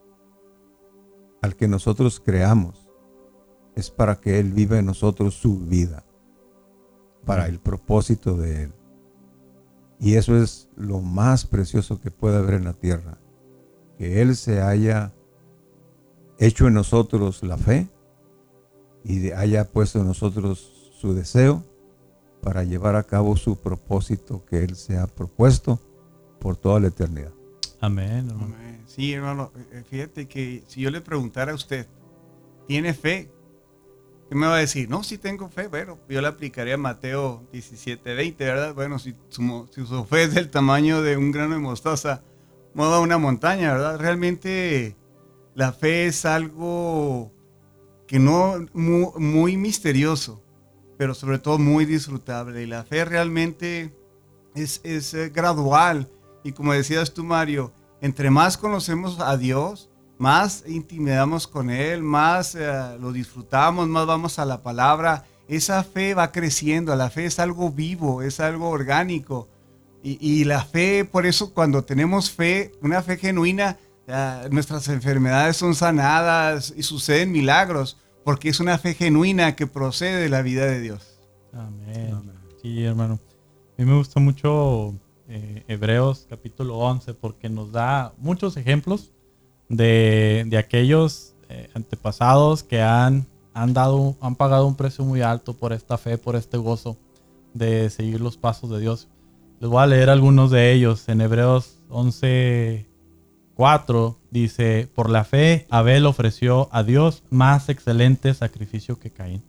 al 1.42 1.56
que 1.56 1.68
nosotros 1.68 2.20
creamos 2.20 2.90
es 3.76 3.90
para 3.90 4.16
que 4.16 4.40
Él 4.40 4.54
viva 4.54 4.78
en 4.78 4.86
nosotros 4.86 5.34
su 5.34 5.60
vida, 5.60 6.04
para 7.26 7.48
el 7.48 7.60
propósito 7.60 8.36
de 8.38 8.64
Él. 8.64 8.74
Y 10.00 10.16
eso 10.16 10.38
es 10.38 10.70
lo 10.76 11.02
más 11.02 11.46
precioso 11.46 12.00
que 12.00 12.12
puede 12.12 12.38
haber 12.38 12.56
en 12.56 12.66
la 12.66 12.74
tierra. 12.74 13.18
Que 13.98 14.22
Él 14.22 14.36
se 14.36 14.62
haya 14.62 15.14
hecho 16.38 16.68
en 16.68 16.74
nosotros 16.74 17.42
la 17.44 17.58
fe 17.58 17.93
y 19.04 19.32
haya 19.32 19.66
puesto 19.66 20.00
en 20.00 20.08
nosotros 20.08 20.92
su 21.00 21.14
deseo 21.14 21.64
para 22.42 22.64
llevar 22.64 22.96
a 22.96 23.04
cabo 23.04 23.36
su 23.38 23.56
propósito 23.56 24.46
que 24.46 24.64
Él 24.64 24.76
se 24.76 24.98
ha 24.98 25.08
propuesto 25.08 25.80
por 26.40 26.58
toda 26.58 26.80
la 26.80 26.88
eternidad. 26.88 27.32
Amén. 27.80 28.32
Sí, 28.86 29.12
hermano, 29.12 29.52
eh, 29.72 29.84
fíjate 29.90 30.28
que 30.28 30.64
si 30.68 30.82
yo 30.82 30.92
le 30.92 31.02
preguntara 31.02 31.52
a 31.52 31.56
usted, 31.56 31.88
¿tiene 32.68 32.94
fe? 32.94 33.30
¿Qué 34.30 34.36
me 34.36 34.48
va 34.48 34.56
a 34.56 34.60
decir? 34.60 34.90
No, 34.90 35.04
si 35.04 35.18
tengo 35.18 35.50
fe. 35.50 35.68
Bueno, 35.68 36.00
yo 36.08 36.22
le 36.22 36.28
aplicaría 36.28 36.76
a 36.76 36.78
Mateo 36.78 37.44
17, 37.52 38.14
20, 38.14 38.46
¿verdad? 38.46 38.74
Bueno, 38.74 39.00
si 39.00 39.16
su, 39.30 39.68
si 39.70 39.86
su 39.86 40.06
fe 40.06 40.24
es 40.24 40.34
del 40.34 40.50
tamaño 40.50 41.02
de 41.02 41.18
un 41.18 41.32
grano 41.32 41.56
de 41.56 41.60
mostaza, 41.60 42.24
mueva 42.74 43.02
una 43.02 43.18
montaña, 43.18 43.74
¿verdad? 43.74 44.00
Realmente 44.00 44.96
la 45.56 45.74
fe 45.74 46.08
es 46.08 46.24
algo 46.26 47.33
que 48.08 48.20
no 48.20 48.66
muy, 48.74 49.58
misterioso, 49.58 50.42
pero 50.98 51.14
sobre 51.14 51.40
todo 51.40 51.58
muy 51.58 51.86
disfrutable. 51.86 52.64
Y 52.64 52.68
la 52.68 52.84
fe 52.84 53.06
realmente 53.06 53.94
es, 54.56 54.82
es 54.84 55.14
eh, 55.14 55.30
gradual. 55.30 56.08
Y 56.44 56.52
como 56.52 56.74
decías 56.74 57.14
tú, 57.14 57.24
Mario, 57.24 57.72
entre 58.02 58.30
más 58.30 58.58
conocemos 58.58 59.20
a 59.20 59.38
Dios, 59.38 59.90
más 60.18 60.64
intimidamos 60.68 61.48
con 61.48 61.70
Él, 61.70 62.04
más 62.04 62.56
eh, 62.56 62.98
lo 63.00 63.12
disfrutamos, 63.12 63.88
más 63.88 64.06
vamos 64.06 64.40
a 64.40 64.46
la 64.46 64.62
palabra. 64.62 65.26
Esa 65.48 65.84
fe 65.84 66.14
va 66.14 66.32
creciendo, 66.32 66.96
la 66.96 67.10
fe 67.10 67.26
es 67.26 67.40
algo 67.40 67.72
vivo, 67.72 68.22
es 68.22 68.40
algo 68.40 68.70
orgánico. 68.70 69.48
Y, 70.04 70.18
y 70.20 70.44
la 70.44 70.64
fe, 70.64 71.06
por 71.06 71.26
eso 71.26 71.54
cuando 71.54 71.84
tenemos 71.84 72.30
fe, 72.30 72.74
una 72.82 73.02
fe 73.02 73.18
genuina, 73.18 73.78
nuestras 74.52 74.88
enfermedades 74.90 75.58
son 75.58 75.76
sanadas 75.76 76.74
y 76.76 76.84
suceden 76.84 77.32
milagros, 77.32 77.98
porque 78.24 78.50
es 78.50 78.60
una 78.60 78.78
fe 78.78 78.94
genuina 78.94 79.56
que 79.56 79.68
procede 79.68 80.22
de 80.22 80.30
la 80.30 80.42
vida 80.42 80.66
de 80.66 80.82
Dios. 80.82 81.20
Amén. 81.54 82.32
Sí, 82.62 82.84
hermano. 82.84 83.20
A 83.78 83.82
mí 83.82 83.86
me 83.86 83.98
gusta 83.98 84.20
mucho 84.20 84.94
eh, 85.28 85.64
Hebreos 85.68 86.28
capítulo 86.30 86.78
11 86.78 87.14
porque 87.14 87.50
nos 87.50 87.72
da 87.72 88.14
muchos 88.18 88.58
ejemplos 88.58 89.12
de, 89.70 90.46
de 90.48 90.58
aquellos 90.58 91.34
eh, 91.50 91.70
antepasados 91.74 92.64
que 92.64 92.82
han, 92.82 93.26
han, 93.54 93.74
dado, 93.74 94.16
han 94.22 94.36
pagado 94.36 94.68
un 94.68 94.76
precio 94.76 95.04
muy 95.06 95.22
alto 95.22 95.54
por 95.54 95.74
esta 95.74 95.98
fe, 95.98 96.18
por 96.18 96.36
este 96.36 96.58
gozo 96.58 96.98
de 97.54 97.90
seguir 97.90 98.22
los 98.22 98.38
pasos 98.38 98.70
de 98.70 98.80
Dios. 98.80 99.08
Les 99.60 99.70
voy 99.70 99.82
a 99.82 99.88
leer 99.88 100.10
algunos 100.10 100.52
de 100.52 100.74
ellos 100.74 101.08
en 101.10 101.22
Hebreos 101.22 101.78
11, 101.90 102.86
4 103.56 104.18
dice, 104.32 104.90
por 104.94 105.10
la 105.10 105.24
fe 105.24 105.68
Abel 105.70 106.06
ofreció 106.06 106.70
a 106.72 106.84
Dios 106.84 107.24
más 107.30 107.70
excelente 107.70 108.34
sacrificio 108.34 109.00
que 109.00 109.12
Caín. 109.12 109.44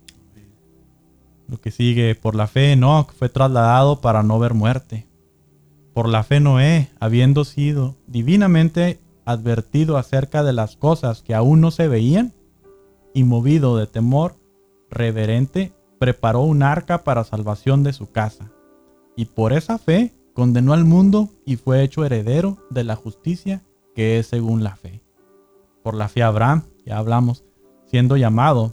Lo 1.48 1.60
que 1.60 1.70
sigue, 1.70 2.14
por 2.14 2.34
la 2.34 2.46
fe 2.46 2.72
Enoch 2.72 3.12
fue 3.12 3.28
trasladado 3.28 4.00
para 4.00 4.22
no 4.22 4.38
ver 4.38 4.54
muerte. 4.54 5.06
Por 5.92 6.08
la 6.08 6.22
fe 6.22 6.40
Noé, 6.40 6.90
habiendo 7.00 7.44
sido 7.44 7.96
divinamente 8.06 9.00
advertido 9.24 9.96
acerca 9.96 10.42
de 10.42 10.52
las 10.52 10.76
cosas 10.76 11.22
que 11.22 11.34
aún 11.34 11.60
no 11.60 11.70
se 11.70 11.88
veían, 11.88 12.32
y 13.14 13.24
movido 13.24 13.76
de 13.76 13.86
temor 13.86 14.36
reverente, 14.90 15.72
preparó 15.98 16.40
un 16.40 16.62
arca 16.62 17.04
para 17.04 17.24
salvación 17.24 17.84
de 17.84 17.92
su 17.92 18.10
casa. 18.10 18.50
Y 19.16 19.26
por 19.26 19.52
esa 19.52 19.78
fe 19.78 20.12
condenó 20.34 20.72
al 20.72 20.84
mundo 20.84 21.28
y 21.46 21.56
fue 21.56 21.82
hecho 21.82 22.04
heredero 22.04 22.58
de 22.70 22.84
la 22.84 22.96
justicia 22.96 23.62
que 23.94 24.18
es 24.18 24.26
según 24.26 24.64
la 24.64 24.76
fe. 24.76 25.02
Por 25.82 25.94
la 25.94 26.08
fe 26.08 26.22
Abraham, 26.22 26.64
ya 26.84 26.98
hablamos, 26.98 27.44
siendo 27.86 28.16
llamado, 28.16 28.72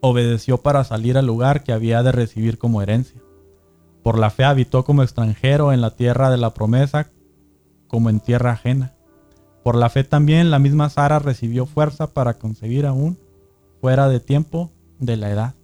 obedeció 0.00 0.58
para 0.58 0.84
salir 0.84 1.16
al 1.16 1.26
lugar 1.26 1.62
que 1.62 1.72
había 1.72 2.02
de 2.02 2.12
recibir 2.12 2.58
como 2.58 2.82
herencia. 2.82 3.22
Por 4.02 4.18
la 4.18 4.30
fe 4.30 4.44
habitó 4.44 4.84
como 4.84 5.02
extranjero 5.02 5.72
en 5.72 5.80
la 5.80 5.90
tierra 5.90 6.30
de 6.30 6.38
la 6.38 6.54
promesa, 6.54 7.10
como 7.86 8.10
en 8.10 8.20
tierra 8.20 8.52
ajena. 8.52 8.94
Por 9.62 9.76
la 9.76 9.90
fe 9.90 10.02
también 10.02 10.50
la 10.50 10.58
misma 10.58 10.90
Sara 10.90 11.20
recibió 11.20 11.66
fuerza 11.66 12.12
para 12.12 12.34
concebir 12.34 12.86
aún, 12.86 13.18
fuera 13.80 14.08
de 14.08 14.18
tiempo 14.18 14.72
de 14.98 15.16
la 15.16 15.30
edad. 15.30 15.54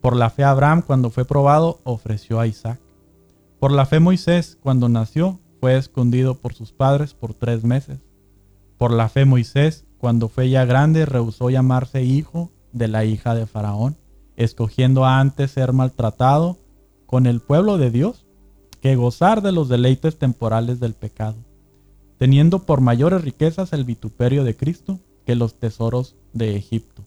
Por 0.00 0.14
la 0.14 0.30
fe 0.30 0.44
Abraham, 0.44 0.82
cuando 0.82 1.10
fue 1.10 1.24
probado, 1.24 1.80
ofreció 1.82 2.38
a 2.38 2.46
Isaac. 2.46 2.78
Por 3.58 3.72
la 3.72 3.86
fe 3.86 3.98
Moisés, 3.98 4.58
cuando 4.62 4.88
nació, 4.88 5.40
fue 5.60 5.76
escondido 5.76 6.36
por 6.36 6.54
sus 6.54 6.72
padres 6.72 7.14
por 7.14 7.34
tres 7.34 7.64
meses. 7.64 7.98
Por 8.78 8.92
la 8.92 9.08
fe 9.08 9.24
Moisés, 9.24 9.84
cuando 9.98 10.28
fue 10.28 10.50
ya 10.50 10.64
grande, 10.64 11.06
rehusó 11.06 11.50
llamarse 11.50 12.02
hijo 12.02 12.50
de 12.72 12.88
la 12.88 13.04
hija 13.04 13.34
de 13.34 13.46
Faraón, 13.46 13.96
escogiendo 14.36 15.04
antes 15.06 15.50
ser 15.52 15.72
maltratado 15.72 16.58
con 17.06 17.26
el 17.26 17.40
pueblo 17.40 17.78
de 17.78 17.90
Dios 17.90 18.26
que 18.80 18.96
gozar 18.96 19.42
de 19.42 19.52
los 19.52 19.68
deleites 19.68 20.18
temporales 20.18 20.78
del 20.78 20.94
pecado, 20.94 21.36
teniendo 22.18 22.66
por 22.66 22.80
mayores 22.80 23.22
riquezas 23.22 23.72
el 23.72 23.84
vituperio 23.84 24.44
de 24.44 24.56
Cristo 24.56 25.00
que 25.24 25.34
los 25.34 25.58
tesoros 25.58 26.16
de 26.32 26.56
Egipto, 26.56 27.02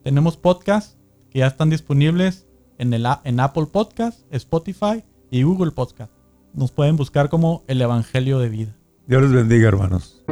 Tenemos 0.04 0.36
podcasts 0.36 0.98
que 1.30 1.38
ya 1.38 1.46
están 1.46 1.70
disponibles 1.70 2.46
en, 2.76 2.92
el, 2.92 3.06
en 3.24 3.40
Apple 3.40 3.68
Podcast, 3.72 4.20
Spotify 4.30 5.02
y 5.30 5.44
Google 5.44 5.70
Podcast. 5.70 6.12
Nos 6.52 6.70
pueden 6.70 6.96
buscar 6.96 7.30
como 7.30 7.64
el 7.68 7.80
Evangelio 7.80 8.38
de 8.38 8.50
Vida. 8.50 8.76
Dios 9.06 9.22
les 9.22 9.32
bendiga, 9.32 9.68
hermanos. 9.68 10.22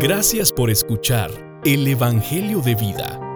Gracias 0.00 0.52
por 0.52 0.68
escuchar 0.68 1.30
el 1.64 1.88
Evangelio 1.88 2.60
de 2.60 2.74
Vida 2.74 3.25